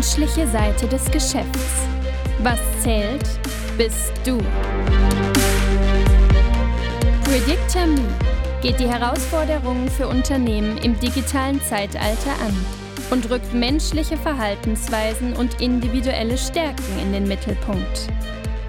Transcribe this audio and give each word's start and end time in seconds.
menschliche 0.00 0.46
Seite 0.46 0.86
des 0.86 1.04
Geschäfts. 1.10 1.86
Was 2.38 2.58
zählt, 2.82 3.22
bist 3.76 4.14
du. 4.24 4.38
Predictor 7.24 8.02
geht 8.62 8.80
die 8.80 8.88
Herausforderungen 8.88 9.90
für 9.90 10.08
Unternehmen 10.08 10.78
im 10.78 10.98
digitalen 10.98 11.60
Zeitalter 11.60 12.30
an 12.30 12.56
und 13.10 13.28
rückt 13.28 13.52
menschliche 13.52 14.16
Verhaltensweisen 14.16 15.34
und 15.34 15.60
individuelle 15.60 16.38
Stärken 16.38 16.98
in 17.02 17.12
den 17.12 17.28
Mittelpunkt. 17.28 18.08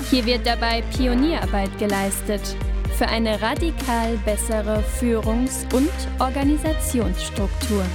Hier 0.10 0.26
wird 0.26 0.46
dabei 0.46 0.84
Pionierarbeit 0.98 1.80
geleistet 1.80 2.58
für 2.98 3.08
eine 3.08 3.42
radikal 3.42 4.18
bessere 4.26 4.84
Führungs- 5.00 5.64
und 5.74 5.92
Organisationsstruktur. 6.20 7.86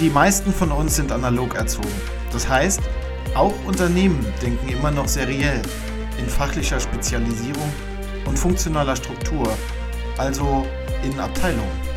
Die 0.00 0.10
meisten 0.10 0.52
von 0.52 0.72
uns 0.72 0.96
sind 0.96 1.12
analog 1.12 1.54
erzogen. 1.54 1.88
Das 2.32 2.48
heißt, 2.48 2.80
auch 3.34 3.52
Unternehmen 3.66 4.26
denken 4.40 4.68
immer 4.68 4.90
noch 4.90 5.06
seriell, 5.06 5.62
in 6.18 6.26
fachlicher 6.26 6.80
Spezialisierung 6.80 7.72
und 8.24 8.38
funktionaler 8.38 8.96
Struktur, 8.96 9.48
also 10.18 10.66
in 11.04 11.18
Abteilungen. 11.20 11.92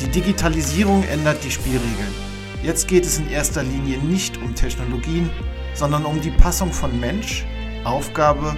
Die 0.00 0.08
Digitalisierung 0.08 1.04
ändert 1.04 1.42
die 1.44 1.50
Spielregeln. 1.50 2.14
Jetzt 2.62 2.88
geht 2.88 3.06
es 3.06 3.18
in 3.18 3.30
erster 3.30 3.62
Linie 3.62 3.98
nicht 3.98 4.36
um 4.38 4.54
Technologien, 4.54 5.30
sondern 5.74 6.04
um 6.04 6.20
die 6.20 6.30
Passung 6.30 6.72
von 6.72 6.98
Mensch, 7.00 7.46
Aufgabe 7.84 8.56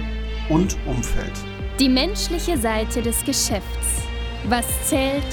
und 0.49 0.75
Umfeld. 0.85 1.33
Die 1.79 1.89
menschliche 1.89 2.57
Seite 2.57 3.01
des 3.01 3.23
Geschäfts. 3.23 4.03
Was 4.49 4.65
zählt, 4.87 5.23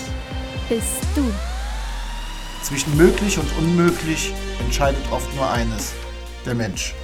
bist 0.69 1.04
du. 1.16 1.25
Zwischen 2.70 2.96
möglich 2.96 3.36
und 3.36 3.48
unmöglich 3.58 4.32
entscheidet 4.60 5.02
oft 5.10 5.34
nur 5.34 5.50
eines, 5.50 5.92
der 6.46 6.54
Mensch. 6.54 6.94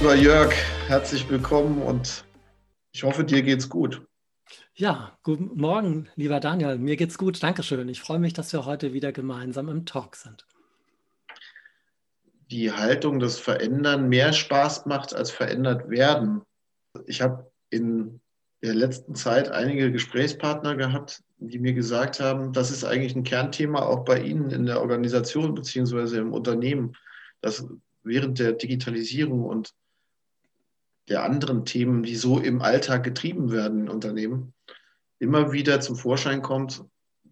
Lieber 0.00 0.14
Jörg, 0.14 0.54
herzlich 0.86 1.28
willkommen 1.28 1.82
und 1.82 2.24
ich 2.94 3.02
hoffe, 3.02 3.22
dir 3.22 3.42
geht's 3.42 3.68
gut. 3.68 4.00
Ja, 4.74 5.18
guten 5.22 5.60
Morgen, 5.60 6.08
lieber 6.16 6.40
Daniel. 6.40 6.78
Mir 6.78 6.96
geht's 6.96 7.18
gut. 7.18 7.42
Dankeschön. 7.42 7.86
Ich 7.90 8.00
freue 8.00 8.18
mich, 8.18 8.32
dass 8.32 8.50
wir 8.54 8.64
heute 8.64 8.94
wieder 8.94 9.12
gemeinsam 9.12 9.68
im 9.68 9.84
Talk 9.84 10.16
sind. 10.16 10.46
Die 12.52 12.70
Haltung 12.70 13.18
des 13.18 13.38
Verändern 13.38 14.10
mehr 14.10 14.34
Spaß 14.34 14.84
macht 14.84 15.14
als 15.14 15.30
verändert 15.30 15.88
werden. 15.88 16.42
Ich 17.06 17.22
habe 17.22 17.50
in 17.70 18.20
der 18.62 18.74
letzten 18.74 19.14
Zeit 19.14 19.50
einige 19.50 19.90
Gesprächspartner 19.90 20.76
gehabt, 20.76 21.22
die 21.38 21.58
mir 21.58 21.72
gesagt 21.72 22.20
haben, 22.20 22.52
das 22.52 22.70
ist 22.70 22.84
eigentlich 22.84 23.16
ein 23.16 23.24
Kernthema 23.24 23.80
auch 23.80 24.04
bei 24.04 24.20
Ihnen 24.20 24.50
in 24.50 24.66
der 24.66 24.82
Organisation 24.82 25.54
beziehungsweise 25.54 26.18
im 26.18 26.34
Unternehmen, 26.34 26.94
dass 27.40 27.66
während 28.02 28.38
der 28.38 28.52
Digitalisierung 28.52 29.46
und 29.46 29.72
der 31.08 31.24
anderen 31.24 31.64
Themen, 31.64 32.02
die 32.02 32.16
so 32.16 32.38
im 32.38 32.60
Alltag 32.60 33.02
getrieben 33.02 33.50
werden 33.50 33.80
in 33.80 33.88
Unternehmen, 33.88 34.52
immer 35.18 35.52
wieder 35.52 35.80
zum 35.80 35.96
Vorschein 35.96 36.42
kommt, 36.42 36.84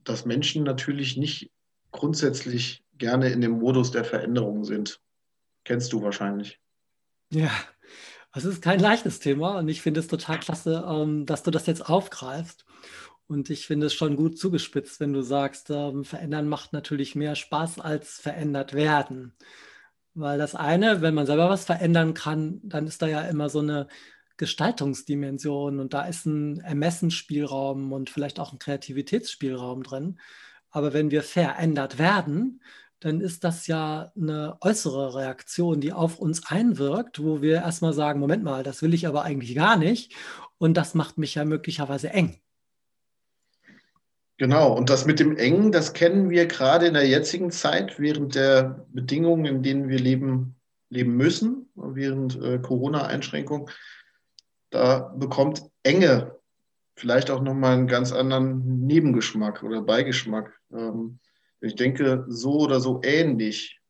dass 0.02 0.24
Menschen 0.24 0.64
natürlich 0.64 1.18
nicht 1.18 1.50
grundsätzlich 1.92 2.82
gerne 2.96 3.28
in 3.28 3.42
dem 3.42 3.58
Modus 3.58 3.90
der 3.90 4.04
Veränderung 4.04 4.64
sind. 4.64 4.98
Kennst 5.64 5.92
du 5.92 6.02
wahrscheinlich. 6.02 6.60
Ja, 7.30 7.50
es 8.34 8.44
ist 8.44 8.62
kein 8.62 8.80
leichtes 8.80 9.20
Thema 9.20 9.58
und 9.58 9.68
ich 9.68 9.82
finde 9.82 10.00
es 10.00 10.08
total 10.08 10.38
klasse, 10.38 10.84
ähm, 10.88 11.26
dass 11.26 11.42
du 11.42 11.50
das 11.50 11.66
jetzt 11.66 11.88
aufgreifst. 11.88 12.64
Und 13.26 13.48
ich 13.50 13.66
finde 13.66 13.86
es 13.86 13.94
schon 13.94 14.16
gut 14.16 14.38
zugespitzt, 14.38 14.98
wenn 14.98 15.12
du 15.12 15.22
sagst, 15.22 15.70
ähm, 15.70 16.04
verändern 16.04 16.48
macht 16.48 16.72
natürlich 16.72 17.14
mehr 17.14 17.36
Spaß 17.36 17.78
als 17.78 18.18
verändert 18.18 18.74
werden. 18.74 19.36
Weil 20.14 20.38
das 20.38 20.56
eine, 20.56 21.02
wenn 21.02 21.14
man 21.14 21.26
selber 21.26 21.48
was 21.48 21.64
verändern 21.64 22.14
kann, 22.14 22.60
dann 22.64 22.86
ist 22.86 23.02
da 23.02 23.06
ja 23.06 23.20
immer 23.22 23.48
so 23.48 23.60
eine 23.60 23.86
Gestaltungsdimension 24.36 25.78
und 25.78 25.94
da 25.94 26.06
ist 26.06 26.26
ein 26.26 26.60
Ermessensspielraum 26.60 27.92
und 27.92 28.10
vielleicht 28.10 28.40
auch 28.40 28.52
ein 28.52 28.58
Kreativitätsspielraum 28.58 29.82
drin. 29.82 30.18
Aber 30.70 30.92
wenn 30.92 31.10
wir 31.10 31.22
verändert 31.22 31.98
werden, 31.98 32.62
dann 33.00 33.20
ist 33.20 33.44
das 33.44 33.66
ja 33.66 34.12
eine 34.16 34.56
äußere 34.60 35.14
Reaktion, 35.14 35.80
die 35.80 35.92
auf 35.92 36.18
uns 36.18 36.46
einwirkt, 36.46 37.22
wo 37.22 37.42
wir 37.42 37.56
erstmal 37.56 37.92
sagen, 37.92 38.20
Moment 38.20 38.44
mal, 38.44 38.62
das 38.62 38.82
will 38.82 38.94
ich 38.94 39.06
aber 39.06 39.22
eigentlich 39.22 39.54
gar 39.54 39.76
nicht. 39.76 40.14
Und 40.58 40.76
das 40.76 40.94
macht 40.94 41.18
mich 41.18 41.34
ja 41.34 41.44
möglicherweise 41.44 42.10
eng. 42.10 42.38
Genau, 44.36 44.72
und 44.74 44.88
das 44.88 45.04
mit 45.04 45.20
dem 45.20 45.36
Engen, 45.36 45.72
das 45.72 45.92
kennen 45.92 46.30
wir 46.30 46.46
gerade 46.46 46.86
in 46.86 46.94
der 46.94 47.06
jetzigen 47.06 47.50
Zeit, 47.50 47.98
während 47.98 48.34
der 48.34 48.86
Bedingungen, 48.90 49.44
in 49.44 49.62
denen 49.62 49.88
wir 49.88 49.98
leben, 49.98 50.56
leben 50.88 51.16
müssen, 51.16 51.70
während 51.74 52.40
äh, 52.40 52.58
Corona-Einschränkungen 52.58 53.70
da 54.70 55.12
bekommt 55.16 55.62
Enge 55.82 56.36
vielleicht 56.94 57.30
auch 57.30 57.42
nochmal 57.42 57.74
einen 57.74 57.86
ganz 57.86 58.12
anderen 58.12 58.86
Nebengeschmack 58.86 59.62
oder 59.62 59.82
Beigeschmack. 59.82 60.58
Ähm, 60.72 61.18
ich 61.60 61.74
denke, 61.74 62.24
so 62.28 62.60
oder 62.60 62.80
so 62.80 63.00
ähnlich 63.02 63.80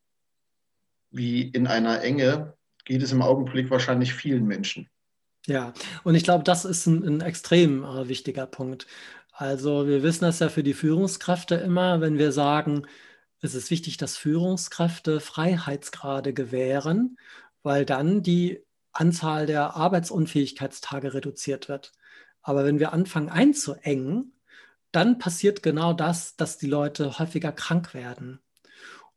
wie 1.10 1.42
in 1.42 1.66
einer 1.66 2.03
Enge 2.03 2.54
geht 2.84 3.03
es 3.03 3.12
im 3.12 3.22
Augenblick 3.22 3.70
wahrscheinlich 3.70 4.14
vielen 4.14 4.47
Menschen. 4.47 4.88
Ja, 5.47 5.72
und 6.04 6.14
ich 6.14 6.25
glaube, 6.25 6.44
das 6.44 6.64
ist 6.64 6.86
ein, 6.86 7.03
ein 7.03 7.20
extrem 7.20 7.84
äh, 7.84 8.09
wichtiger 8.09 8.47
Punkt. 8.47 8.86
Also 9.32 9.86
wir 9.86 10.03
wissen 10.03 10.25
das 10.25 10.38
ja 10.41 10.48
für 10.48 10.62
die 10.62 10.75
Führungskräfte 10.75 11.54
immer, 11.54 12.00
wenn 12.00 12.19
wir 12.19 12.30
sagen, 12.32 12.86
es 13.41 13.54
ist 13.54 13.70
wichtig, 13.70 13.97
dass 13.97 14.19
Führungskräfte 14.19 15.19
Freiheitsgrade 15.19 16.34
gewähren, 16.34 17.19
weil 17.62 17.86
dann 17.86 18.22
die 18.22 18.62
Anzahl 18.92 19.47
der 19.47 19.76
Arbeitsunfähigkeitstage 19.76 21.14
reduziert 21.14 21.69
wird. 21.69 21.92
Aber 22.42 22.64
wenn 22.64 22.78
wir 22.78 22.92
anfangen 22.92 23.30
einzuengen, 23.30 24.32
dann 24.93 25.19
passiert 25.19 25.62
genau 25.62 25.93
das, 25.93 26.37
dass 26.37 26.59
die 26.59 26.67
Leute 26.67 27.19
häufiger 27.19 27.53
krank 27.53 27.95
werden. 27.95 28.41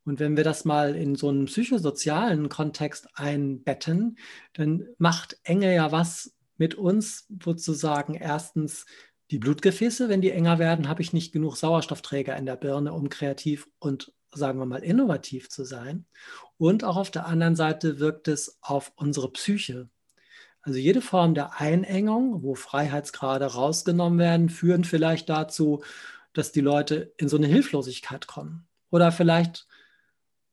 Und 0.06 0.20
wenn 0.20 0.36
wir 0.36 0.44
das 0.44 0.66
mal 0.66 0.96
in 0.96 1.16
so 1.16 1.30
einen 1.30 1.46
psychosozialen 1.46 2.50
Kontext 2.50 3.08
einbetten, 3.14 4.18
dann 4.54 4.86
macht 4.98 5.38
Enge 5.44 5.74
ja 5.74 5.92
was 5.92 6.36
mit 6.58 6.76
uns, 6.76 7.28
sozusagen 7.42 8.16
erstens 8.16 8.86
die 9.32 9.40
Blutgefäße, 9.40 10.10
wenn 10.10 10.22
die 10.22 10.32
enger 10.32 10.60
werden, 10.60 10.90
habe 10.90 11.02
ich 11.02 11.14
nicht 11.14 11.32
genug 11.32 11.56
Sauerstoffträger 11.56 12.36
in 12.36 12.46
der 12.46 12.58
Birne, 12.58 12.94
um 12.94 13.10
kreativ 13.10 13.68
und 13.80 14.14
sagen 14.32 14.60
wir 14.60 14.66
mal, 14.66 14.84
innovativ 14.84 15.50
zu 15.50 15.64
sein. 15.64 16.06
Und 16.58 16.84
auch 16.84 16.98
auf 16.98 17.12
der 17.12 17.26
anderen 17.26 17.56
Seite 17.56 18.00
wirkt 18.00 18.28
es 18.28 18.58
auf 18.62 18.92
unsere 18.96 19.32
Psyche. 19.32 19.90
Also 20.63 20.79
jede 20.79 21.01
Form 21.01 21.35
der 21.35 21.59
Einengung, 21.59 22.41
wo 22.41 22.56
Freiheitsgrade 22.56 23.46
rausgenommen 23.46 24.18
werden, 24.18 24.50
führen 24.50 24.85
vielleicht 24.85 25.29
dazu, 25.29 25.84
dass 26.31 26.51
die 26.51 26.62
Leute 26.62 27.13
in 27.18 27.28
so 27.28 27.38
eine 27.38 27.47
Hilflosigkeit 27.47 28.28
kommen 28.28 28.66
oder 28.90 29.12
vielleicht 29.12 29.68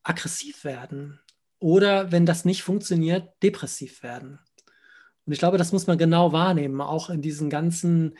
aggressiv 0.03 0.65
werden 0.65 1.21
oder, 1.60 2.10
wenn 2.10 2.26
das 2.26 2.44
nicht 2.44 2.62
funktioniert, 2.62 3.32
depressiv 3.43 4.03
werden. 4.03 4.41
Und 5.26 5.32
ich 5.32 5.38
glaube, 5.38 5.59
das 5.59 5.72
muss 5.72 5.87
man 5.87 5.97
genau 5.97 6.32
wahrnehmen, 6.32 6.81
auch 6.81 7.09
in 7.09 7.22
diesen 7.22 7.48
ganzen 7.48 8.16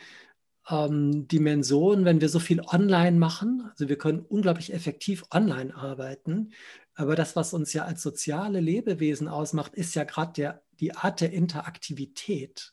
ähm, 0.69 1.27
Dimension, 1.27 2.05
wenn 2.05 2.21
wir 2.21 2.29
so 2.29 2.39
viel 2.39 2.61
online 2.61 3.17
machen. 3.17 3.67
Also 3.71 3.89
wir 3.89 3.97
können 3.97 4.21
unglaublich 4.21 4.73
effektiv 4.73 5.25
online 5.31 5.75
arbeiten. 5.75 6.53
Aber 6.95 7.15
das, 7.15 7.35
was 7.35 7.53
uns 7.53 7.73
ja 7.73 7.83
als 7.83 8.01
soziale 8.01 8.59
Lebewesen 8.59 9.27
ausmacht, 9.27 9.73
ist 9.75 9.95
ja 9.95 10.03
gerade 10.03 10.61
die 10.81 10.95
Art 10.95 11.21
der 11.21 11.31
Interaktivität. 11.31 12.71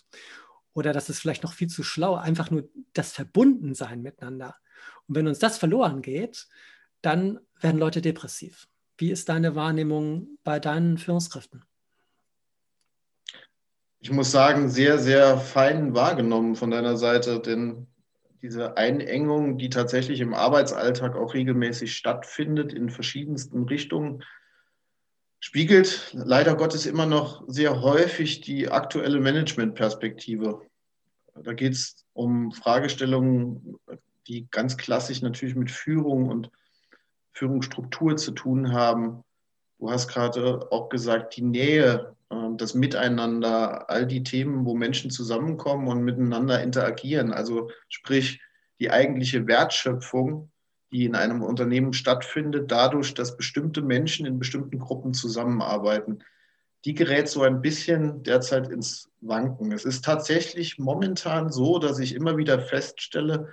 Oder 0.72 0.92
das 0.92 1.08
ist 1.08 1.20
vielleicht 1.20 1.44
noch 1.44 1.52
viel 1.52 1.68
zu 1.68 1.82
schlau, 1.82 2.16
einfach 2.16 2.50
nur 2.50 2.68
das 2.92 3.12
Verbundensein 3.12 4.02
miteinander. 4.02 4.56
Und 5.06 5.14
wenn 5.14 5.28
uns 5.28 5.38
das 5.38 5.58
verloren 5.58 6.02
geht, 6.02 6.48
dann 7.02 7.38
werden 7.60 7.78
Leute 7.78 8.02
depressiv. 8.02 8.66
Wie 8.96 9.10
ist 9.10 9.28
deine 9.28 9.54
Wahrnehmung 9.54 10.38
bei 10.42 10.58
deinen 10.58 10.98
Führungskräften? 10.98 11.64
ich 14.00 14.10
muss 14.10 14.30
sagen, 14.30 14.68
sehr, 14.68 14.98
sehr 14.98 15.38
fein 15.38 15.94
wahrgenommen 15.94 16.54
von 16.54 16.70
deiner 16.70 16.96
Seite, 16.96 17.40
denn 17.40 17.86
diese 18.42 18.76
Einengung, 18.76 19.58
die 19.58 19.68
tatsächlich 19.68 20.20
im 20.20 20.34
Arbeitsalltag 20.34 21.16
auch 21.16 21.34
regelmäßig 21.34 21.96
stattfindet, 21.96 22.72
in 22.72 22.90
verschiedensten 22.90 23.64
Richtungen, 23.64 24.22
spiegelt 25.40 26.10
leider 26.12 26.56
Gottes 26.56 26.86
immer 26.86 27.06
noch 27.06 27.44
sehr 27.46 27.80
häufig 27.80 28.40
die 28.40 28.68
aktuelle 28.68 29.20
Managementperspektive. 29.20 30.62
Da 31.34 31.52
geht 31.52 31.74
es 31.74 32.04
um 32.12 32.52
Fragestellungen, 32.52 33.78
die 34.26 34.48
ganz 34.50 34.76
klassisch 34.76 35.22
natürlich 35.22 35.54
mit 35.54 35.70
Führung 35.70 36.28
und 36.28 36.50
Führungsstruktur 37.32 38.16
zu 38.16 38.32
tun 38.32 38.72
haben. 38.72 39.22
Du 39.78 39.90
hast 39.90 40.08
gerade 40.08 40.70
auch 40.72 40.88
gesagt, 40.88 41.36
die 41.36 41.42
Nähe 41.42 42.16
ähm, 42.30 42.56
das 42.58 42.74
Miteinander, 42.74 43.88
all 43.88 44.06
die 44.06 44.22
Themen, 44.22 44.64
wo 44.66 44.74
Menschen 44.74 45.10
zusammenkommen 45.10 45.88
und 45.88 46.02
miteinander 46.02 46.62
interagieren. 46.62 47.32
Also 47.32 47.70
sprich 47.88 48.40
die 48.80 48.90
eigentliche 48.90 49.46
Wertschöpfung, 49.46 50.50
die 50.92 51.04
in 51.04 51.14
einem 51.14 51.42
Unternehmen 51.42 51.92
stattfindet, 51.92 52.70
dadurch, 52.70 53.14
dass 53.14 53.36
bestimmte 53.36 53.82
Menschen 53.82 54.26
in 54.26 54.38
bestimmten 54.38 54.78
Gruppen 54.78 55.12
zusammenarbeiten. 55.14 56.24
Die 56.84 56.94
gerät 56.94 57.28
so 57.28 57.42
ein 57.42 57.60
bisschen 57.60 58.22
derzeit 58.22 58.68
ins 58.68 59.10
Wanken. 59.20 59.72
Es 59.72 59.84
ist 59.84 60.04
tatsächlich 60.04 60.78
momentan 60.78 61.50
so, 61.50 61.78
dass 61.78 61.98
ich 61.98 62.14
immer 62.14 62.36
wieder 62.36 62.60
feststelle, 62.60 63.48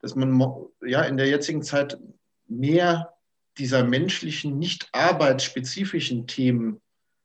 dass 0.00 0.14
man 0.14 0.40
ja 0.84 1.02
in 1.02 1.16
der 1.16 1.26
jetzigen 1.26 1.62
Zeit 1.62 1.98
mehr 2.46 3.12
dieser 3.58 3.84
menschlichen, 3.84 4.58
nicht 4.58 4.88
arbeitsspezifischen 4.92 6.26
Themen 6.26 6.80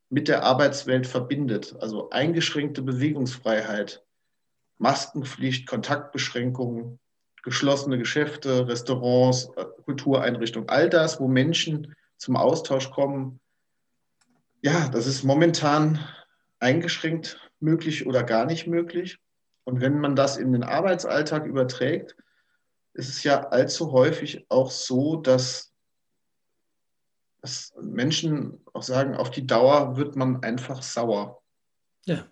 mit 0.09 0.27
der 0.27 0.43
Arbeitswelt 0.43 1.07
verbindet. 1.07 1.75
Also 1.79 2.09
eingeschränkte 2.09 2.81
Bewegungsfreiheit, 2.81 4.03
Maskenpflicht, 4.79 5.67
Kontaktbeschränkungen, 5.67 6.99
geschlossene 7.43 7.97
Geschäfte, 7.97 8.67
Restaurants, 8.67 9.49
äh, 9.55 9.65
Kultureinrichtungen, 9.85 10.69
all 10.69 10.89
das, 10.89 11.19
wo 11.19 11.27
Menschen 11.27 11.95
zum 12.17 12.35
Austausch 12.35 12.89
kommen. 12.89 13.39
Ja, 14.61 14.89
das 14.89 15.07
ist 15.07 15.23
momentan 15.23 15.99
eingeschränkt 16.59 17.51
möglich 17.59 18.07
oder 18.07 18.23
gar 18.23 18.45
nicht 18.45 18.65
möglich. 18.65 19.19
Und 19.65 19.81
wenn 19.81 19.99
man 19.99 20.15
das 20.15 20.37
in 20.37 20.53
den 20.53 20.63
Arbeitsalltag 20.63 21.45
überträgt, 21.45 22.15
ist 22.93 23.09
es 23.09 23.23
ja 23.23 23.47
allzu 23.47 23.91
häufig 23.91 24.45
auch 24.49 24.71
so, 24.71 25.17
dass 25.17 25.73
dass 27.43 27.73
Menschen 27.81 28.61
auch 28.71 28.83
sagen, 28.83 29.15
auf 29.15 29.29
die 29.29 29.45
Dauer 29.45 29.97
wird 29.97 30.15
man 30.15 30.41
einfach 30.43 30.81
sauer. 30.81 31.43
Ja. 32.05 32.25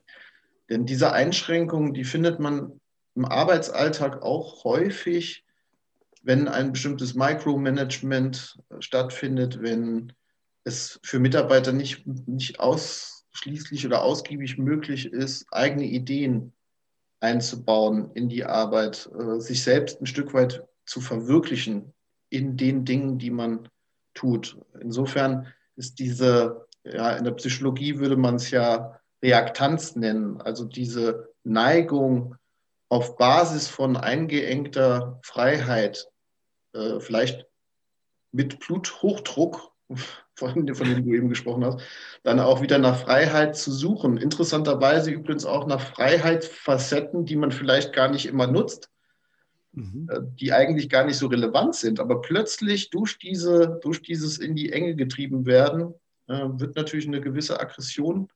Denn 0.69 0.85
diese 0.85 1.11
Einschränkungen, 1.11 1.93
die 1.93 2.05
findet 2.05 2.39
man 2.39 2.79
im 3.15 3.25
Arbeitsalltag 3.25 4.21
auch 4.21 4.63
häufig, 4.63 5.45
wenn 6.23 6.47
ein 6.47 6.71
bestimmtes 6.73 7.15
Micromanagement 7.15 8.59
stattfindet, 8.79 9.61
wenn 9.61 10.13
es 10.63 10.99
für 11.03 11.19
Mitarbeiter 11.19 11.71
nicht, 11.71 12.05
nicht 12.27 12.59
ausschließlich 12.59 13.85
oder 13.85 14.03
ausgiebig 14.03 14.57
möglich 14.57 15.11
ist, 15.11 15.45
eigene 15.51 15.85
Ideen 15.85 16.53
einzubauen 17.19 18.11
in 18.13 18.29
die 18.29 18.45
Arbeit, 18.45 19.09
äh, 19.17 19.39
sich 19.39 19.63
selbst 19.63 20.01
ein 20.01 20.05
Stück 20.05 20.33
weit 20.33 20.63
zu 20.85 21.01
verwirklichen 21.01 21.93
in 22.29 22.57
den 22.57 22.85
Dingen, 22.85 23.17
die 23.17 23.31
man 23.31 23.69
tut. 24.13 24.57
Insofern 24.79 25.47
ist 25.75 25.99
diese, 25.99 26.67
ja, 26.83 27.15
in 27.15 27.23
der 27.23 27.31
Psychologie 27.31 27.99
würde 27.99 28.17
man 28.17 28.35
es 28.35 28.51
ja 28.51 28.99
Reaktanz 29.23 29.95
nennen, 29.95 30.41
also 30.41 30.65
diese 30.65 31.29
Neigung 31.43 32.35
auf 32.91 33.15
Basis 33.15 33.69
von 33.69 33.95
eingeengter 33.95 35.17
Freiheit, 35.23 36.09
äh, 36.73 36.99
vielleicht 36.99 37.47
mit 38.33 38.59
Bluthochdruck, 38.59 39.71
von, 40.35 40.75
von 40.75 40.89
dem 40.89 41.05
du 41.05 41.15
eben 41.15 41.29
gesprochen 41.29 41.63
hast, 41.63 41.79
dann 42.23 42.41
auch 42.41 42.61
wieder 42.61 42.79
nach 42.79 42.97
Freiheit 42.97 43.55
zu 43.55 43.71
suchen. 43.71 44.17
Interessanterweise 44.17 45.09
übrigens 45.09 45.45
auch 45.45 45.67
nach 45.67 45.79
Freiheitsfacetten, 45.79 47.25
die 47.25 47.38
man 47.38 47.53
vielleicht 47.53 47.93
gar 47.93 48.09
nicht 48.09 48.25
immer 48.25 48.47
nutzt 48.47 48.89
mhm. 49.71 50.09
Äh, 50.11 50.19
die 50.41 50.51
eigentlich 50.51 50.89
gar 50.89 51.05
nicht 51.05 51.17
so 51.17 51.27
relevant 51.27 51.75
sind. 51.75 52.01
Aber 52.01 52.19
plötzlich 52.19 52.89
durch, 52.89 53.17
diese, 53.17 53.79
durch 53.81 54.01
dieses 54.01 54.38
in 54.38 54.53
die 54.53 54.73
Enge 54.73 54.95
getrieben 54.95 55.45
werden, 55.45 55.93
äh, 56.27 56.33
wird 56.33 56.75
natürlich 56.75 57.07
eine 57.07 57.21
gewisse 57.21 57.57
Aggression 57.57 58.27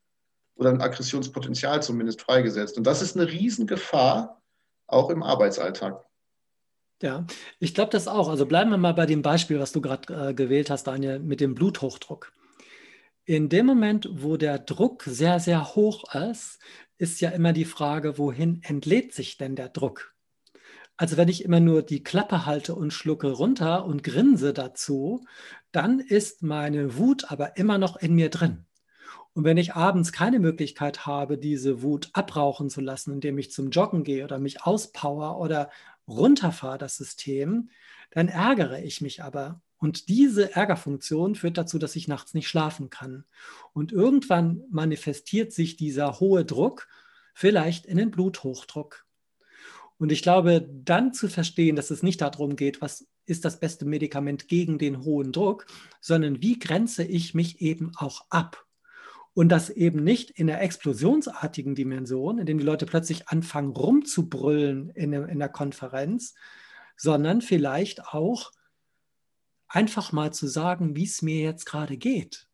oder 0.56 0.70
ein 0.70 0.82
Aggressionspotenzial 0.82 1.84
zumindest 1.84 2.22
freigesetzt. 2.22 2.78
Und 2.78 2.88
das 2.88 3.02
ist 3.02 3.18
eine 3.18 3.30
Riesengefahr, 3.30 4.42
auch 4.88 5.10
im 5.10 5.24
Arbeitsalltag. 5.24 6.04
Ja, 7.02 7.26
ich 7.60 7.74
glaube 7.74 7.92
das 7.92 8.08
auch. 8.08 8.30
Also 8.30 8.46
bleiben 8.46 8.72
wir 8.72 8.78
mal 8.78 8.94
bei 8.94 9.06
dem 9.06 9.22
Beispiel, 9.22 9.60
was 9.60 9.72
du 9.72 9.82
gerade 9.82 10.30
äh, 10.30 10.34
gewählt 10.34 10.70
hast, 10.70 10.86
Daniel, 10.86 11.20
mit 11.20 11.42
dem 11.42 11.54
Bluthochdruck. 11.56 12.32
In 13.26 13.50
dem 13.50 13.66
Moment, 13.66 14.08
wo 14.12 14.38
der 14.38 14.60
Druck 14.60 15.04
sehr, 15.04 15.40
sehr 15.40 15.76
hoch 15.76 16.14
ist, 16.14 16.60
ist 16.98 17.20
ja 17.22 17.30
immer 17.32 17.54
die 17.54 17.66
Frage, 17.66 18.18
wohin 18.18 18.62
entlädt 18.64 19.14
sich 19.14 19.38
denn 19.38 19.56
der 19.56 19.70
Druck? 19.70 20.14
Also 20.98 21.18
wenn 21.18 21.28
ich 21.28 21.44
immer 21.44 21.60
nur 21.60 21.82
die 21.82 22.04
Klappe 22.04 22.46
halte 22.46 22.74
und 22.76 22.94
schlucke 22.94 23.32
runter 23.32 23.86
und 23.86 24.04
grinse 24.04 24.54
dazu, 24.54 25.26
dann 25.74 26.00
ist 26.00 26.42
meine 26.42 26.98
Wut 26.98 27.30
aber 27.30 27.58
immer 27.58 27.78
noch 27.78 27.98
in 27.98 28.16
mir 28.16 28.30
drin. 28.30 28.65
Und 29.36 29.44
wenn 29.44 29.58
ich 29.58 29.76
abends 29.76 30.14
keine 30.14 30.40
Möglichkeit 30.40 31.06
habe, 31.06 31.38
diese 31.38 31.82
Wut 31.82 32.10
abrauchen 32.14 32.70
zu 32.70 32.80
lassen, 32.80 33.12
indem 33.12 33.38
ich 33.38 33.52
zum 33.52 33.70
Joggen 33.70 34.06
gehe 34.06 34.24
oder 34.24 34.40
mich 34.40 34.64
auspower 34.64 35.38
oder 35.40 35.70
runterfahre 36.08 36.78
das 36.78 36.96
System, 36.96 37.70
dann 38.12 38.30
ärgere 38.30 38.82
ich 38.82 39.02
mich 39.02 39.22
aber. 39.22 39.62
Und 39.78 40.08
diese 40.08 40.56
Ärgerfunktion 40.56 41.36
führt 41.36 41.58
dazu, 41.58 41.78
dass 41.78 41.98
ich 41.98 42.08
nachts 42.08 42.34
nicht 42.34 42.48
schlafen 42.48 42.90
kann. 42.90 43.26
Und 43.74 43.92
irgendwann 43.92 44.64
manifestiert 44.70 45.52
sich 45.52 45.76
dieser 45.76 46.22
hohe 46.22 46.46
Druck 46.46 46.88
vielleicht 47.34 47.86
in 47.86 47.98
den 47.98 48.12
Bluthochdruck. 48.12 49.06
Und 49.98 50.14
ich 50.14 50.22
glaube, 50.22 50.62
dann 50.62 51.14
zu 51.14 51.28
verstehen, 51.28 51.76
dass 51.76 51.92
es 51.92 52.04
nicht 52.04 52.22
darum 52.22 52.56
geht, 52.56 52.80
was 52.80 53.06
ist 53.26 53.44
das 53.44 53.60
beste 53.60 53.84
Medikament 53.84 54.48
gegen 54.48 54.78
den 54.78 55.04
hohen 55.04 55.34
Druck, 55.34 55.66
sondern 56.00 56.42
wie 56.42 56.58
grenze 56.58 57.04
ich 57.04 57.34
mich 57.34 57.60
eben 57.60 57.92
auch 57.98 58.26
ab. 58.30 58.65
Und 59.36 59.50
das 59.50 59.70
eben 59.70 60.02
nicht 60.02 60.32
in 60.32 60.48
der 60.48 60.62
explosionsartigen 60.62 61.76
Dimension, 61.76 62.40
in 62.40 62.46
dem 62.46 62.58
die 62.58 62.64
Leute 62.64 62.86
plötzlich 62.86 63.28
anfangen 63.28 63.72
rumzubrüllen 63.72 64.92
in, 64.92 65.12
in 65.12 65.40
der 65.40 65.50
Konferenz, 65.50 66.36
sondern 66.96 67.42
vielleicht 67.42 68.08
auch 68.08 68.54
einfach 69.68 70.14
mal 70.14 70.34
zu 70.34 70.48
sagen, 70.48 70.96
wie 70.96 71.04
es 71.04 71.22
mir 71.22 71.42
jetzt 71.42 71.66
gerade 71.66 71.98
geht. 71.98 72.48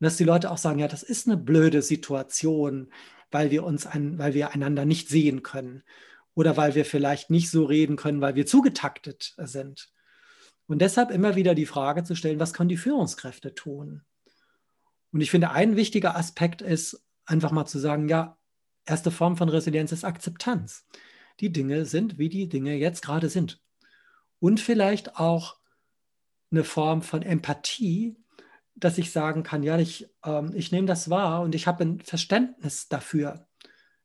Und 0.00 0.06
dass 0.06 0.16
die 0.16 0.24
Leute 0.24 0.50
auch 0.50 0.58
sagen, 0.58 0.80
ja, 0.80 0.88
das 0.88 1.04
ist 1.04 1.28
eine 1.28 1.36
blöde 1.36 1.82
Situation, 1.82 2.92
weil 3.30 3.52
wir 3.52 3.62
uns 3.62 3.86
ein, 3.86 4.18
weil 4.18 4.34
wir 4.34 4.50
einander 4.50 4.84
nicht 4.84 5.08
sehen 5.08 5.44
können 5.44 5.84
oder 6.34 6.56
weil 6.56 6.74
wir 6.74 6.84
vielleicht 6.84 7.30
nicht 7.30 7.48
so 7.48 7.64
reden 7.64 7.94
können, 7.94 8.20
weil 8.20 8.34
wir 8.34 8.44
zugetaktet 8.44 9.34
sind. 9.36 9.92
Und 10.66 10.80
deshalb 10.80 11.12
immer 11.12 11.36
wieder 11.36 11.54
die 11.54 11.66
Frage 11.66 12.02
zu 12.02 12.16
stellen, 12.16 12.40
was 12.40 12.54
können 12.54 12.68
die 12.68 12.76
Führungskräfte 12.76 13.54
tun? 13.54 14.02
Und 15.12 15.20
ich 15.20 15.30
finde, 15.30 15.50
ein 15.50 15.76
wichtiger 15.76 16.16
Aspekt 16.16 16.62
ist 16.62 17.04
einfach 17.24 17.50
mal 17.50 17.66
zu 17.66 17.78
sagen, 17.78 18.08
ja, 18.08 18.38
erste 18.84 19.10
Form 19.10 19.36
von 19.36 19.48
Resilienz 19.48 19.92
ist 19.92 20.04
Akzeptanz. 20.04 20.86
Die 21.40 21.52
Dinge 21.52 21.84
sind, 21.84 22.18
wie 22.18 22.28
die 22.28 22.48
Dinge 22.48 22.74
jetzt 22.76 23.02
gerade 23.02 23.28
sind. 23.28 23.62
Und 24.38 24.60
vielleicht 24.60 25.16
auch 25.16 25.58
eine 26.50 26.64
Form 26.64 27.02
von 27.02 27.22
Empathie, 27.22 28.16
dass 28.74 28.98
ich 28.98 29.12
sagen 29.12 29.42
kann, 29.42 29.62
ja, 29.62 29.78
ich, 29.78 30.08
ähm, 30.24 30.52
ich 30.54 30.72
nehme 30.72 30.86
das 30.86 31.10
wahr 31.10 31.42
und 31.42 31.54
ich 31.54 31.66
habe 31.66 31.84
ein 31.84 32.00
Verständnis 32.00 32.88
dafür, 32.88 33.46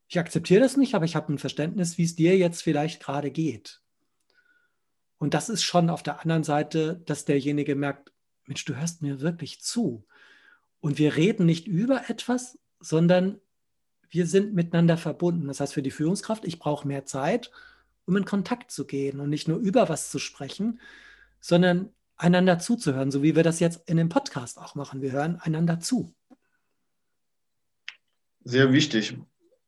ich 0.08 0.20
akzeptiere 0.20 0.62
das 0.62 0.78
nicht, 0.78 0.94
aber 0.94 1.06
ich 1.06 1.16
habe 1.16 1.34
ein 1.34 1.40
Verständnis, 1.40 1.98
wie 1.98 2.04
es 2.04 2.16
dir 2.16 2.38
jetzt 2.38 2.62
vielleicht 2.62 3.02
gerade 3.02 3.32
geht. 3.32 3.82
Und 5.18 5.34
das 5.34 5.50
ist 5.50 5.64
schon 5.64 5.90
auf 5.90 6.04
der 6.04 6.22
anderen 6.22 6.44
Seite, 6.44 7.02
dass 7.06 7.26
derjenige 7.26 7.76
merkt, 7.76 8.12
Mensch, 8.46 8.66
du 8.66 8.76
hörst 8.76 9.02
mir 9.02 9.22
wirklich 9.22 9.62
zu. 9.62 10.06
Und 10.86 11.00
wir 11.00 11.15
reden 11.15 11.48
nicht 11.48 11.65
über 11.65 12.12
etwas, 12.12 12.60
sondern 12.80 13.42
wir 14.08 14.27
sind 14.27 14.54
miteinander 14.54 14.98
verbunden. 14.98 15.48
Das 15.48 15.60
heißt 15.60 15.74
für 15.74 15.82
die 15.82 15.89
Führungskraft, 15.89 16.46
ich 16.46 16.60
brauche 16.60 16.88
mehr 16.88 17.06
Zeit, 17.06 17.50
um 18.06 18.15
in 18.18 18.24
Kontakt 18.24 18.70
zu 18.70 18.86
gehen 18.86 19.20
und 19.20 19.32
nicht 19.32 19.48
nur 19.48 19.58
über 19.58 19.89
was 19.89 20.12
zu 20.12 20.20
sprechen, 20.20 20.80
sondern 21.39 21.89
einander 22.18 22.60
zuzuhören, 22.60 23.10
so 23.10 23.24
wie 23.24 23.36
wir 23.36 23.42
das 23.42 23.60
jetzt 23.60 23.89
in 23.89 23.98
dem 23.98 24.10
Podcast 24.10 24.60
auch 24.60 24.75
machen. 24.75 25.01
Wir 25.01 25.12
hören 25.12 25.38
einander 25.38 25.80
zu. 25.80 26.13
Sehr 28.44 28.72
wichtig 28.72 29.18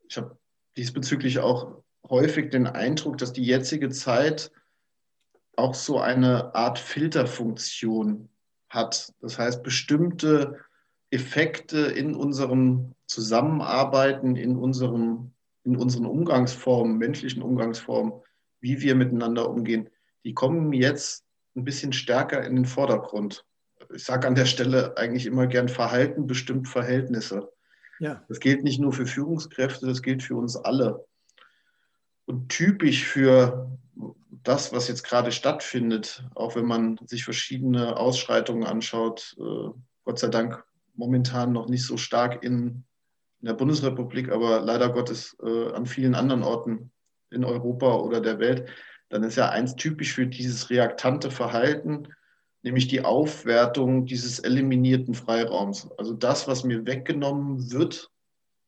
ich 0.07 0.17
habe 0.17 0.38
diesbezüglich 0.77 1.39
auch 1.39 1.81
häufig 2.07 2.51
den 2.51 2.67
Eindruck, 2.67 3.17
dass 3.17 3.33
die 3.33 3.43
jetzige 3.43 3.89
Zeit 3.89 4.51
auch 5.55 5.74
so 5.74 6.00
eine 6.00 6.53
Art 6.53 6.77
Filterfunktion 6.77 8.29
hat. 8.69 9.12
Das 9.19 9.39
heißt, 9.39 9.63
bestimmte 9.63 10.59
Effekte 11.09 11.79
in 11.79 12.15
unserem 12.15 12.93
Zusammenarbeiten, 13.05 14.35
in, 14.35 14.57
unserem, 14.57 15.31
in 15.63 15.77
unseren 15.77 16.05
Umgangsformen, 16.05 16.97
menschlichen 16.97 17.41
Umgangsformen, 17.41 18.13
wie 18.59 18.81
wir 18.81 18.95
miteinander 18.95 19.49
umgehen, 19.49 19.89
die 20.23 20.33
kommen 20.33 20.73
jetzt 20.73 21.23
ein 21.55 21.63
bisschen 21.63 21.93
stärker 21.93 22.43
in 22.43 22.55
den 22.55 22.65
Vordergrund. 22.65 23.45
Ich 23.93 24.03
sage 24.03 24.27
an 24.27 24.35
der 24.35 24.45
Stelle 24.45 24.97
eigentlich 24.97 25.25
immer 25.25 25.47
gern 25.47 25.69
Verhalten 25.69 26.27
bestimmt 26.27 26.67
Verhältnisse. 26.67 27.49
Ja. 27.99 28.23
Das 28.27 28.39
gilt 28.39 28.63
nicht 28.63 28.79
nur 28.79 28.91
für 28.91 29.05
Führungskräfte, 29.05 29.87
das 29.87 30.01
gilt 30.01 30.21
für 30.21 30.35
uns 30.35 30.55
alle. 30.55 31.05
Und 32.25 32.49
typisch 32.49 33.05
für 33.05 33.71
das, 34.43 34.73
was 34.73 34.87
jetzt 34.87 35.03
gerade 35.03 35.31
stattfindet, 35.31 36.25
auch 36.35 36.55
wenn 36.55 36.65
man 36.65 36.99
sich 37.05 37.23
verschiedene 37.23 37.97
Ausschreitungen 37.97 38.65
anschaut, 38.65 39.35
äh, 39.39 39.69
Gott 40.03 40.19
sei 40.19 40.27
Dank 40.27 40.63
momentan 40.97 41.53
noch 41.53 41.69
nicht 41.69 41.85
so 41.85 41.95
stark 41.95 42.43
in 42.43 42.83
in 43.41 43.47
der 43.47 43.53
Bundesrepublik, 43.53 44.31
aber 44.31 44.61
leider 44.61 44.89
Gottes 44.89 45.37
äh, 45.43 45.71
an 45.71 45.85
vielen 45.85 46.15
anderen 46.15 46.43
Orten 46.43 46.91
in 47.29 47.43
Europa 47.43 47.95
oder 47.95 48.21
der 48.21 48.39
Welt, 48.39 48.67
dann 49.09 49.23
ist 49.23 49.35
ja 49.35 49.49
eins 49.49 49.75
typisch 49.75 50.13
für 50.13 50.27
dieses 50.27 50.69
reaktante 50.69 51.29
Verhalten, 51.29 52.07
nämlich 52.63 52.87
die 52.87 53.05
Aufwertung 53.05 54.05
dieses 54.05 54.39
eliminierten 54.39 55.13
Freiraums. 55.13 55.89
Also 55.97 56.13
das, 56.13 56.47
was 56.47 56.63
mir 56.63 56.85
weggenommen 56.85 57.71
wird, 57.71 58.09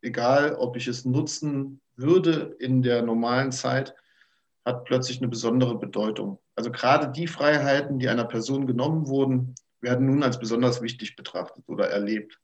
egal 0.01 0.55
ob 0.55 0.77
ich 0.77 0.87
es 0.87 1.03
nutzen 1.03 1.81
würde 1.95 2.55
in 2.59 2.81
der 2.81 3.01
normalen 3.01 3.51
Zeit, 3.51 3.95
hat 4.65 4.85
plötzlich 4.85 5.17
eine 5.17 5.29
besondere 5.29 5.77
Bedeutung. 5.77 6.39
Also 6.55 6.71
gerade 6.71 7.11
die 7.11 7.27
Freiheiten, 7.27 7.97
die 7.99 8.07
einer 8.07 8.25
Person 8.25 8.67
genommen 8.67 9.07
wurden, 9.07 9.55
werden 9.81 10.05
nun 10.05 10.23
als 10.23 10.39
besonders 10.39 10.81
wichtig 10.81 11.15
betrachtet 11.15 11.63
oder 11.67 11.89
erlebt. 11.89 12.39